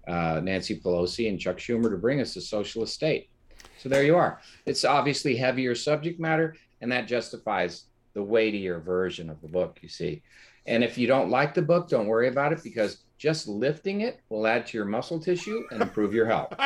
[0.07, 3.29] uh, Nancy Pelosi and Chuck Schumer to bring us a socialist state.
[3.77, 4.41] So there you are.
[4.65, 9.89] It's obviously heavier subject matter, and that justifies the weightier version of the book, you
[9.89, 10.21] see.
[10.65, 14.19] And if you don't like the book, don't worry about it because just lifting it
[14.29, 16.53] will add to your muscle tissue and improve your health.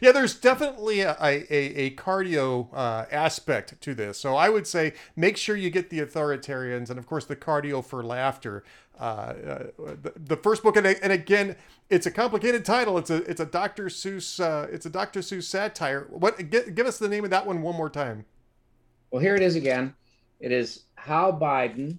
[0.00, 4.18] yeah, there's definitely a, a, a cardio uh, aspect to this.
[4.18, 7.84] So I would say make sure you get the authoritarians and, of course, the cardio
[7.84, 8.64] for laughter.
[8.98, 9.66] Uh, uh,
[10.02, 11.54] the, the, first book, and, and, again,
[11.90, 12.96] it's a complicated title.
[12.96, 13.86] It's a it's a Dr.
[13.86, 15.20] Seuss uh, it's a Dr.
[15.20, 16.06] Seuss satire.
[16.08, 18.24] What give, give us the name of that one one more time.
[19.10, 19.94] Well, here it is again.
[20.40, 21.98] It is how Biden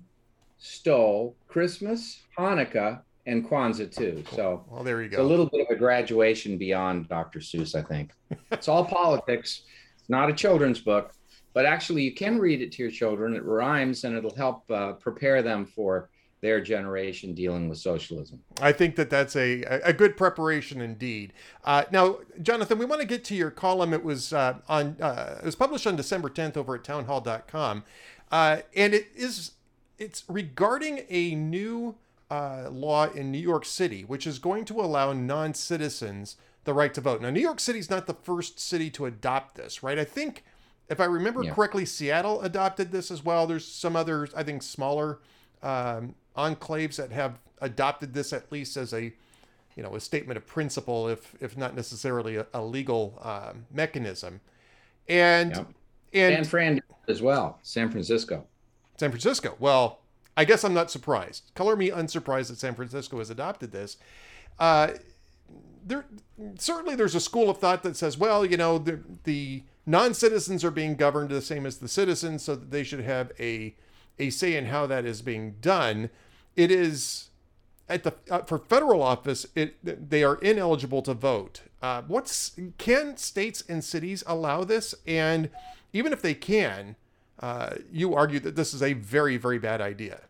[0.58, 4.24] stole Christmas, Hanukkah, and Kwanzaa too.
[4.32, 5.22] So, well, there you go.
[5.22, 7.40] A little bit of a graduation beyond Dr.
[7.40, 8.12] Seuss, I think.
[8.52, 9.64] it's all politics.
[10.00, 11.14] It's not a children's book,
[11.54, 13.36] but actually, you can read it to your children.
[13.36, 16.10] It rhymes, and it'll help uh, prepare them for
[16.42, 18.42] their generation dealing with socialism.
[18.62, 21.34] I think that that's a, a good preparation indeed.
[21.64, 23.94] Uh, now, Jonathan, we want to get to your column.
[23.94, 27.84] It was uh, on uh, it was published on December 10th over at townhall.com,
[28.32, 29.52] uh, and it is
[29.98, 31.96] it's regarding a new
[32.30, 36.36] uh, law in New York City, which is going to allow non-citizens
[36.66, 37.22] the right to vote.
[37.22, 39.98] Now, New York City is not the first city to adopt this, right?
[39.98, 40.44] I think,
[40.90, 41.54] if I remember yeah.
[41.54, 43.48] correctly, Seattle adopted this as well.
[43.48, 45.20] There's some other, I think, smaller
[45.64, 49.12] um, enclaves that have adopted this at least as a,
[49.76, 54.40] you know, a statement of principle, if if not necessarily a, a legal uh, mechanism.
[55.08, 55.52] And
[56.12, 56.26] yeah.
[56.26, 58.46] and San Fran as well, San Francisco.
[58.98, 59.56] San Francisco.
[59.60, 60.00] Well,
[60.36, 61.52] I guess I'm not surprised.
[61.56, 63.98] Color me unsurprised that San Francisco has adopted this.
[64.60, 64.92] Uh,
[65.86, 66.06] there
[66.58, 70.72] certainly there's a school of thought that says, well, you know, the, the non-citizens are
[70.72, 73.76] being governed the same as the citizens, so that they should have a
[74.20, 76.10] a say in how that is being done.
[76.58, 77.30] It is
[77.88, 81.62] at the uh, for federal office, it they are ineligible to vote.
[81.82, 84.94] Uh, what's can states and cities allow this?
[85.06, 85.50] And
[85.94, 86.96] even if they can,
[87.40, 90.22] uh, you argue that this is a very, very bad idea.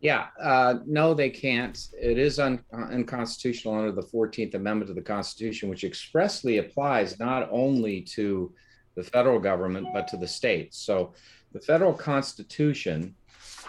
[0.00, 1.88] Yeah, uh, no, they can't.
[2.00, 7.48] It is un- unconstitutional under the 14th Amendment to the Constitution, which expressly applies not
[7.50, 8.52] only to
[8.94, 10.78] the federal government, but to the states.
[10.78, 11.14] So
[11.52, 13.14] the federal Constitution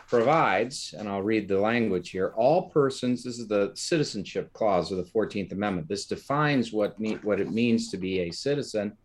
[0.10, 4.98] provides, and I'll read the language here all persons, this is the citizenship clause of
[4.98, 5.88] the 14th Amendment.
[5.88, 8.98] This defines what, me- what it means to be a citizen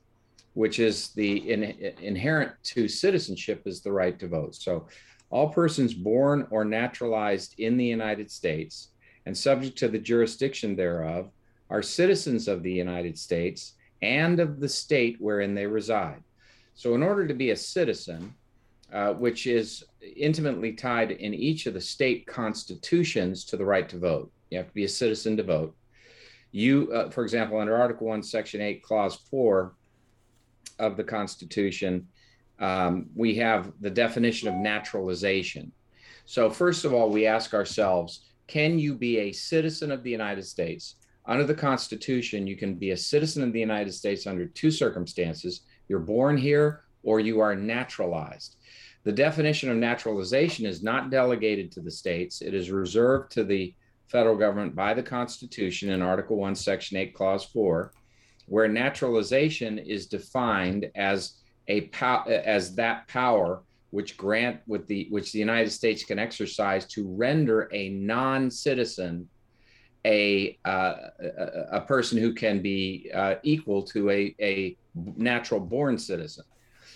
[0.54, 1.62] which is the in,
[2.00, 4.54] inherent to citizenship is the right to vote.
[4.54, 4.86] So,
[5.30, 8.90] all persons born or naturalized in the United States
[9.26, 11.30] and subject to the jurisdiction thereof
[11.70, 16.22] are citizens of the United States and of the state wherein they reside.
[16.76, 18.32] So, in order to be a citizen,
[18.92, 19.84] uh, which is
[20.16, 24.68] intimately tied in each of the state constitutions to the right to vote, you have
[24.68, 25.74] to be a citizen to vote.
[26.52, 29.74] You, uh, for example, under Article 1, Section 8, Clause 4,
[30.78, 32.06] of the Constitution,
[32.60, 35.72] um, we have the definition of naturalization.
[36.26, 40.44] So, first of all, we ask ourselves can you be a citizen of the United
[40.44, 40.96] States?
[41.26, 45.62] Under the Constitution, you can be a citizen of the United States under two circumstances
[45.88, 48.56] you're born here or you are naturalized.
[49.04, 53.74] The definition of naturalization is not delegated to the states, it is reserved to the
[54.06, 57.92] federal government by the Constitution in Article 1, Section 8, Clause 4
[58.46, 61.34] where naturalization is defined as
[61.68, 66.84] a pow- as that power which grant with the which the United States can exercise
[66.86, 69.28] to render a non-citizen
[70.04, 70.94] a uh,
[71.70, 74.76] a, person who can be uh, equal to a, a
[75.16, 76.44] natural born citizen.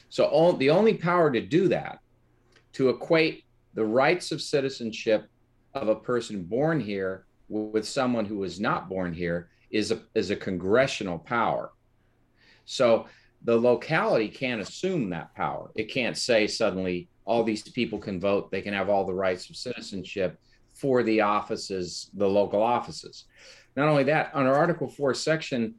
[0.09, 2.01] So all, the only power to do that,
[2.75, 3.45] to equate
[3.75, 5.29] the rights of citizenship
[5.75, 10.31] of a person born here with someone who was not born here, is a is
[10.31, 11.73] a congressional power.
[12.65, 13.07] So
[13.43, 15.71] the locality can't assume that power.
[15.75, 19.51] It can't say suddenly all these people can vote, they can have all the rights
[19.51, 20.41] of citizenship
[20.75, 23.25] for the offices, the local offices.
[23.77, 25.75] Not only that, under Article 4, Section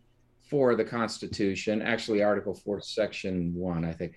[0.49, 4.15] 4 of the Constitution, actually Article 4, Section 1, I think,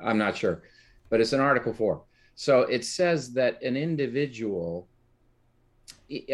[0.00, 0.62] I'm not sure,
[1.10, 2.02] but it's in Article 4.
[2.34, 4.88] So it says that an individual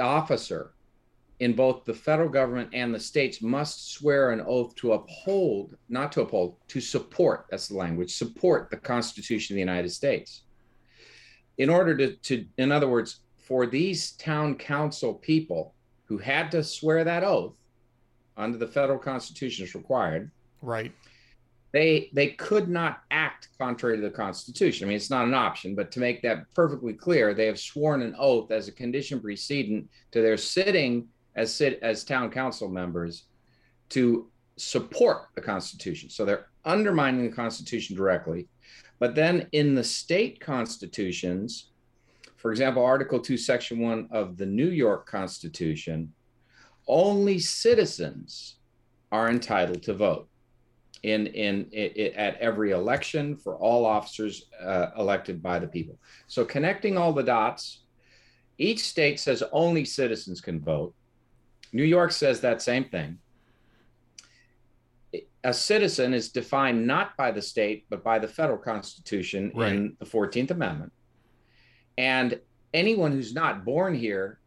[0.00, 0.72] officer
[1.40, 6.12] in both the federal government and the states must swear an oath to uphold, not
[6.12, 10.42] to uphold, to support, that's the language, support the Constitution of the United States.
[11.58, 15.74] In order to, to in other words, for these town council people
[16.04, 17.54] who had to swear that oath
[18.36, 20.30] under the federal constitution is required.
[20.60, 20.92] Right.
[21.72, 24.86] They they could not act contrary to the constitution.
[24.86, 28.02] I mean, it's not an option, but to make that perfectly clear, they have sworn
[28.02, 33.24] an oath as a condition precedent to their sitting as sit as town council members
[33.88, 36.10] to support the Constitution.
[36.10, 38.48] So they're undermining the Constitution directly.
[38.98, 41.70] But then in the state constitutions,
[42.36, 46.12] for example, Article 2, Section 1 of the New York Constitution,
[46.86, 48.56] only citizens
[49.10, 50.28] are entitled to vote
[51.02, 55.98] in, in, in at every election for all officers uh, elected by the people.
[56.28, 57.80] So connecting all the dots,
[58.58, 60.94] each state says only citizens can vote.
[61.72, 63.18] New York says that same thing.
[65.44, 69.72] A citizen is defined not by the state, but by the federal constitution right.
[69.72, 70.92] in the 14th Amendment.
[71.98, 72.40] And
[72.72, 74.38] anyone who's not born here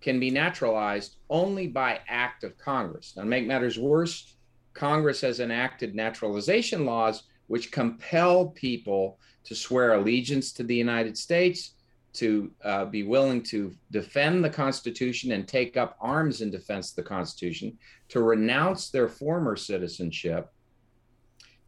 [0.00, 3.14] can be naturalized only by act of Congress.
[3.16, 4.36] Now, to make matters worse,
[4.74, 11.72] Congress has enacted naturalization laws which compel people to swear allegiance to the United States
[12.14, 16.96] to uh, be willing to defend the Constitution and take up arms in defense of
[16.96, 17.76] the Constitution,
[18.08, 20.50] to renounce their former citizenship,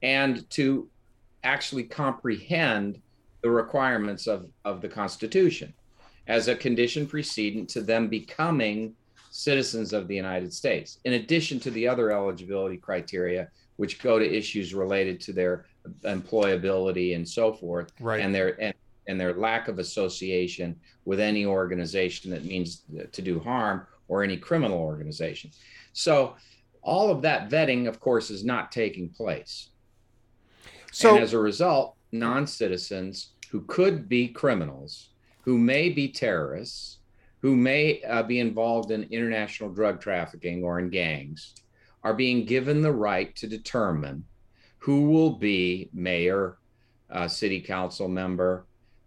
[0.02, 0.88] and to
[1.44, 3.00] actually comprehend
[3.42, 5.72] the requirements of, of the Constitution
[6.26, 8.94] as a condition precedent to them becoming
[9.30, 14.36] citizens of the United States, in addition to the other eligibility criteria, which go to
[14.36, 15.66] issues related to their
[16.02, 18.20] employability and so forth, right.
[18.20, 18.74] and their and
[19.08, 24.36] and their lack of association with any organization that means to do harm or any
[24.36, 25.50] criminal organization.
[25.92, 26.36] So,
[26.82, 29.70] all of that vetting, of course, is not taking place.
[30.92, 35.09] So, and as a result, non citizens who could be criminals,
[35.42, 36.98] who may be terrorists,
[37.40, 41.54] who may uh, be involved in international drug trafficking or in gangs,
[42.02, 44.24] are being given the right to determine
[44.78, 46.58] who will be mayor,
[47.10, 48.66] uh, city council member,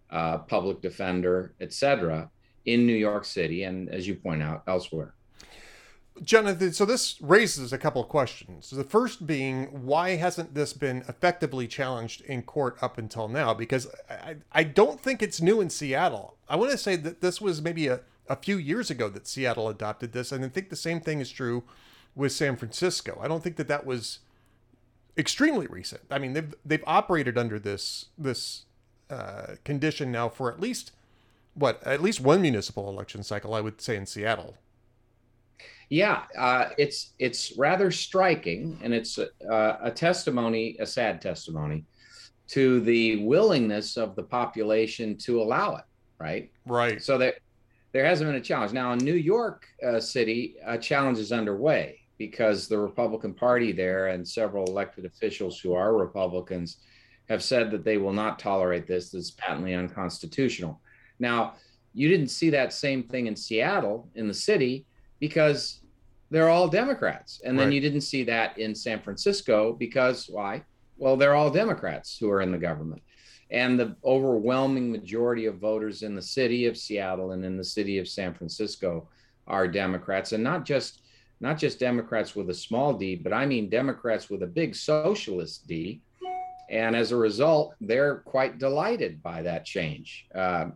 [0.09, 2.29] uh, public defender, etc.,
[2.65, 5.15] in New York City and, as you point out, elsewhere.
[6.21, 8.69] Jonathan, so this raises a couple of questions.
[8.69, 13.53] The first being, why hasn't this been effectively challenged in court up until now?
[13.53, 16.37] Because I, I don't think it's new in Seattle.
[16.47, 19.69] I want to say that this was maybe a, a few years ago that Seattle
[19.69, 21.63] adopted this, and I think the same thing is true
[22.15, 23.19] with San Francisco.
[23.21, 24.19] I don't think that that was
[25.17, 26.01] extremely recent.
[26.11, 28.65] I mean, they've they've operated under this this
[29.09, 30.91] uh, condition now for at least
[31.55, 34.57] what at least one municipal election cycle, I would say in Seattle.
[35.93, 41.85] Yeah, uh, it's it's rather striking, and it's a, uh, a testimony, a sad testimony,
[42.47, 45.83] to the willingness of the population to allow it.
[46.17, 46.49] Right.
[46.65, 46.99] Right.
[46.99, 47.35] So that
[47.91, 48.73] there hasn't been a challenge.
[48.73, 54.07] Now in New York uh, City, a challenge is underway because the Republican Party there
[54.07, 56.77] and several elected officials who are Republicans
[57.29, 60.81] have said that they will not tolerate this as patently unconstitutional.
[61.19, 61.53] Now,
[61.93, 64.87] you didn't see that same thing in Seattle, in the city,
[65.19, 65.82] because
[66.33, 67.41] they're all Democrats.
[67.45, 67.73] And then right.
[67.73, 70.63] you didn't see that in San Francisco because why?
[70.97, 73.01] Well, they're all Democrats who are in the government.
[73.51, 77.99] And the overwhelming majority of voters in the city of Seattle and in the city
[77.99, 79.07] of San Francisco
[79.45, 81.01] are Democrats, and not just
[81.39, 85.67] not just Democrats with a small d, but I mean Democrats with a big socialist
[85.67, 86.01] D
[86.69, 90.25] and as a result, they're quite delighted by that change.
[90.33, 90.73] Um,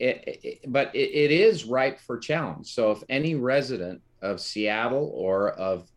[0.00, 2.72] it, it, but it, it is ripe for challenge.
[2.72, 5.90] So if any resident of Seattle or of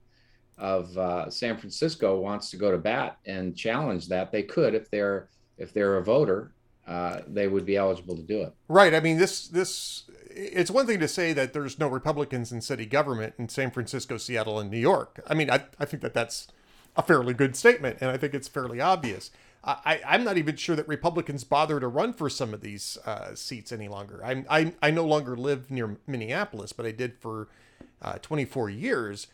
[0.58, 4.90] of uh, San Francisco wants to go to bat and challenge that, they could if
[4.92, 6.54] they're if they're a voter.
[6.88, 8.54] Uh, they would be eligible to do it.
[8.68, 8.94] Right.
[8.94, 12.86] I mean, this this it's one thing to say that there's no Republicans in city
[12.86, 15.22] government in San Francisco, Seattle, and New York.
[15.28, 16.48] I mean, I, I think that that's
[16.96, 19.32] a fairly good statement, and I think it's fairly obvious.
[19.64, 23.36] I, I'm not even sure that Republicans bother to run for some of these uh,
[23.36, 24.20] seats any longer.
[24.26, 27.48] I'm, I, I no longer live near Minneapolis, but I did for
[28.02, 29.28] uh, 24 years.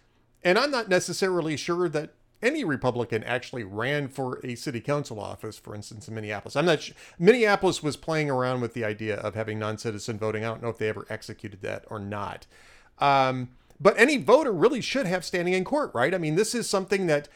[0.43, 5.57] And I'm not necessarily sure that any Republican actually ran for a city council office,
[5.57, 6.55] for instance, in Minneapolis.
[6.55, 6.95] I'm not sure.
[7.17, 10.45] Minneapolis was playing around with the idea of having non citizen voting.
[10.45, 12.45] I don't know if they ever executed that or not.
[12.99, 13.49] Um,
[13.79, 16.13] but any voter really should have standing in court, right?
[16.13, 17.27] I mean, this is something that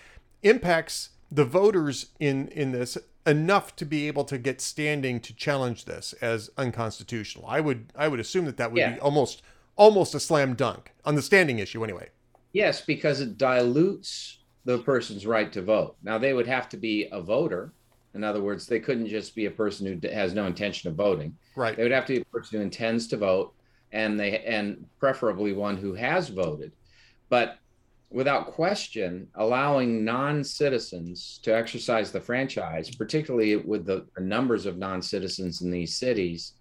[0.43, 5.86] impacts the voters in in this enough to be able to get standing to challenge
[5.86, 7.45] this as unconstitutional.
[7.47, 8.93] I would I would assume that that would yeah.
[8.93, 9.41] be almost
[9.76, 12.09] almost a slam dunk on the standing issue, anyway.
[12.53, 15.95] Yes, because it dilutes the person's right to vote.
[16.03, 17.74] Now, they would have to be a voter.
[18.13, 21.36] In other words, they couldn't just be a person who has no intention of voting.
[21.55, 21.76] Right.
[21.76, 23.53] They would have to be a person who intends to vote,
[23.91, 26.74] and they and preferably one who has voted.
[27.30, 27.57] But
[28.09, 35.61] without question, allowing non-citizens to exercise the franchise, particularly with the, the numbers of non-citizens
[35.61, 36.53] in these cities,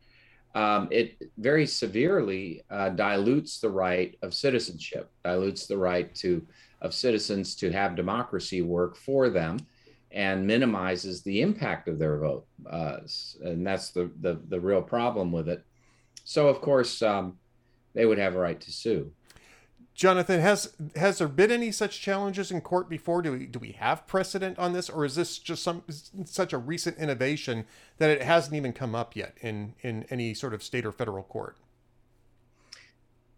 [0.55, 6.47] um, it very severely uh, dilutes the right of citizenship, dilutes the right to
[6.83, 9.59] of citizens to have democracy work for them,
[10.13, 12.47] and minimizes the impact of their vote.
[12.69, 12.99] Uh,
[13.45, 15.65] and that's the, the the real problem with it.
[16.25, 17.37] So of course, um,
[17.95, 19.13] they would have a right to sue.
[20.01, 23.21] Jonathan, has has there been any such challenges in court before?
[23.21, 25.83] Do we do we have precedent on this, or is this just some
[26.25, 27.67] such a recent innovation
[27.99, 31.23] that it hasn't even come up yet in in any sort of state or federal
[31.23, 31.59] court?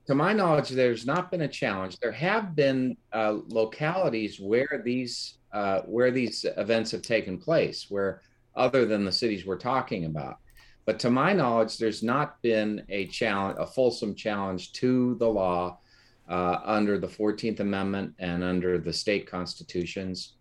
[0.07, 1.99] To my knowledge, there's not been a challenge.
[1.99, 8.23] There have been uh, localities where these uh, where these events have taken place, where
[8.55, 10.37] other than the cities we're talking about.
[10.85, 15.81] But to my knowledge, there's not been a challenge, a fulsome challenge to the law
[16.33, 20.33] uh, under the 14th Amendment and under the state constitutions.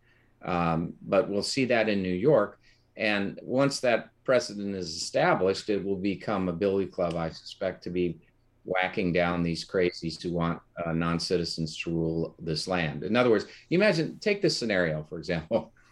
[0.41, 2.59] Um, but we'll see that in New York.
[2.95, 7.89] And once that precedent is established, it will become a billy club, I suspect, to
[7.89, 8.21] be
[8.63, 13.03] whacking down these crazies who want uh, non citizens to rule this land.
[13.03, 15.73] In other words, you imagine, take this scenario, for example.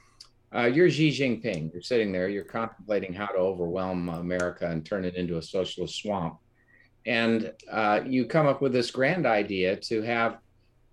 [0.52, 1.72] Uh, you're Xi Jinping.
[1.72, 2.28] You're sitting there.
[2.28, 6.40] You're contemplating how to overwhelm America and turn it into a socialist swamp
[7.10, 10.38] and uh, you come up with this grand idea to have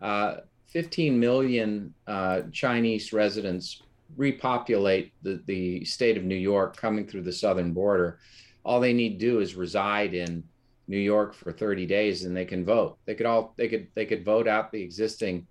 [0.00, 0.36] uh,
[0.68, 3.82] 15 million uh, Chinese residents
[4.16, 8.18] repopulate the, the state of New York coming through the southern border.
[8.64, 10.42] All they need to do is reside in
[10.88, 12.96] New York for 30 days and they can vote.
[13.04, 15.46] They could all they could they could vote out the existing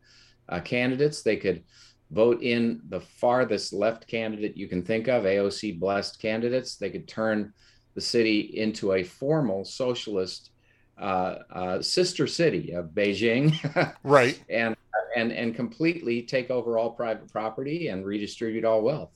[0.49, 1.21] uh, candidates.
[1.21, 1.63] They could
[2.09, 6.75] vote in the farthest left candidate you can think of, AOC blessed candidates.
[6.75, 7.53] They could turn
[7.93, 10.49] the city into a formal socialist
[10.97, 13.53] Uh, uh, sister city of Beijing,
[14.03, 14.39] right?
[14.49, 14.77] And
[15.15, 19.09] and and completely take over all private property and redistribute all wealth.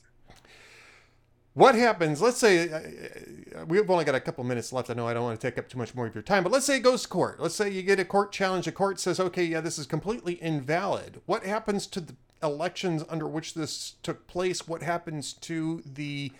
[1.53, 2.21] What happens?
[2.21, 4.89] Let's say uh, uh we've only got a couple minutes left.
[4.89, 6.51] I know I don't want to take up too much more of your time, but
[6.51, 7.39] let's say it goes to court.
[7.39, 8.65] Let's say you get a court challenge.
[8.65, 13.27] The court says, "Okay, yeah, this is completely invalid." What happens to the elections under
[13.27, 14.67] which this took place?
[14.67, 16.31] What happens to the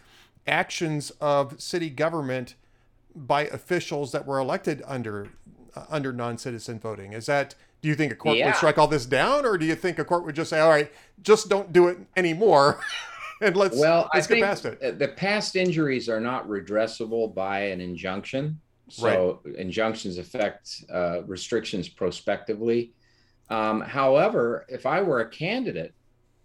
[0.48, 2.56] actions of city government
[3.16, 5.30] by officials that were elected under
[5.76, 7.14] uh, under non-citizen voting?
[7.14, 8.48] Is that do you think a court yeah.
[8.48, 10.70] would strike all this down, or do you think a court would just say, "All
[10.70, 10.92] right,
[11.22, 12.82] just don't do it anymore"?
[13.42, 15.00] and let's well, let's I get past it.
[15.00, 18.60] The past injuries are not redressable by an injunction.
[18.90, 19.56] So right.
[19.56, 22.92] injunctions affect uh, restrictions prospectively.
[23.50, 25.94] Um, however, if I were a candidate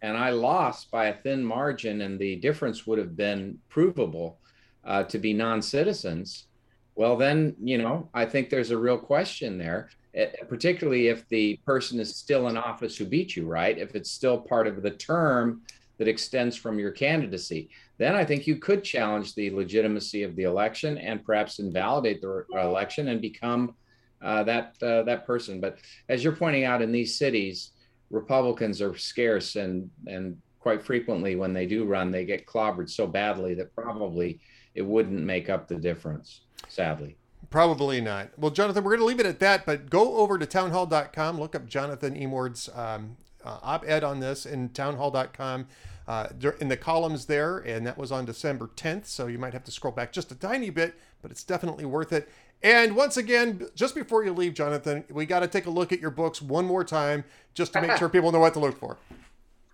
[0.03, 4.39] and I lost by a thin margin, and the difference would have been provable
[4.85, 6.47] uh, to be non-citizens,
[6.95, 11.57] well, then you know I think there's a real question there, eh, particularly if the
[11.67, 13.77] person is still in office who beat you, right?
[13.77, 15.63] If it's still part of the term
[15.99, 17.69] that extends from your candidacy,
[17.99, 22.45] then I think you could challenge the legitimacy of the election and perhaps invalidate the
[22.53, 23.75] election and become
[24.23, 25.61] uh, that uh, that person.
[25.61, 25.79] But
[26.09, 27.73] as you're pointing out, in these cities,
[28.11, 33.07] Republicans are scarce, and and quite frequently when they do run, they get clobbered so
[33.07, 34.41] badly that probably
[34.75, 36.44] it wouldn't make up the difference.
[36.69, 37.17] Sadly.
[37.51, 38.31] Probably not.
[38.37, 41.55] Well, Jonathan, we're going to leave it at that, but go over to townhall.com, look
[41.55, 45.67] up Jonathan Emord's um, uh, op ed on this in townhall.com.
[46.07, 46.29] Uh,
[46.61, 49.07] in the columns there, and that was on December 10th.
[49.07, 52.13] So you might have to scroll back just a tiny bit, but it's definitely worth
[52.13, 52.29] it.
[52.63, 56.01] And once again, just before you leave, Jonathan, we got to take a look at
[56.01, 58.99] your books one more time just to make sure people know what to look for.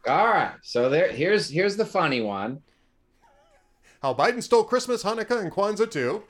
[0.07, 0.55] All right.
[0.63, 2.63] So there, here's here's the funny one.
[4.03, 6.25] How Biden stole Christmas, Hanukkah, and Kwanzaa too.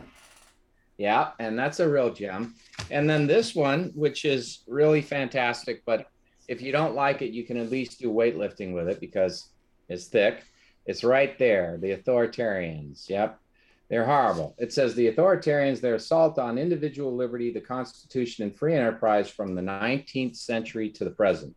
[1.01, 2.55] Yeah, and that's a real gem.
[2.91, 6.09] And then this one, which is really fantastic, but
[6.47, 9.49] if you don't like it, you can at least do weightlifting with it because
[9.89, 10.45] it's thick.
[10.85, 11.79] It's right there.
[11.81, 13.09] The authoritarians.
[13.09, 13.41] Yep.
[13.89, 14.55] They're horrible.
[14.59, 19.55] It says the authoritarians, their assault on individual liberty, the Constitution, and free enterprise from
[19.55, 21.57] the 19th century to the present.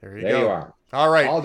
[0.00, 0.40] There you there go.
[0.42, 0.74] you are.
[0.92, 1.26] All right.
[1.26, 1.44] All.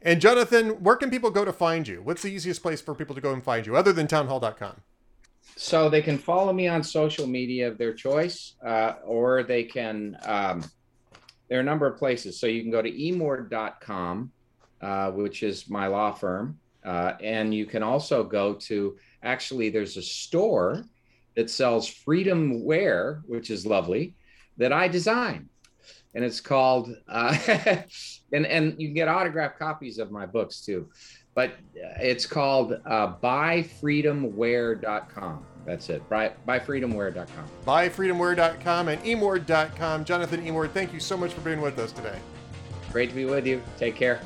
[0.00, 2.00] And Jonathan, where can people go to find you?
[2.00, 4.80] What's the easiest place for people to go and find you other than townhall.com?
[5.56, 10.16] So they can follow me on social media of their choice, uh, or they can,
[10.24, 10.64] um,
[11.48, 12.38] there are a number of places.
[12.38, 14.30] So you can go to emord.com,
[14.80, 16.58] uh, which is my law firm.
[16.84, 20.84] Uh, and you can also go to, actually, there's a store
[21.34, 24.14] that sells freedom wear, which is lovely.
[24.58, 25.48] that I designed.
[26.14, 27.36] And it's called, uh,
[28.32, 30.88] and, and you can get autographed copies of my books too,
[31.34, 35.44] but it's called uh, buyfreedomwear.com.
[35.64, 36.08] That's it.
[36.08, 37.44] Buy, buyfreedomwear.com.
[37.66, 40.04] Buyfreedomwear.com and emord.com.
[40.04, 42.18] Jonathan Emord, thank you so much for being with us today.
[42.90, 43.62] Great to be with you.
[43.76, 44.20] Take care.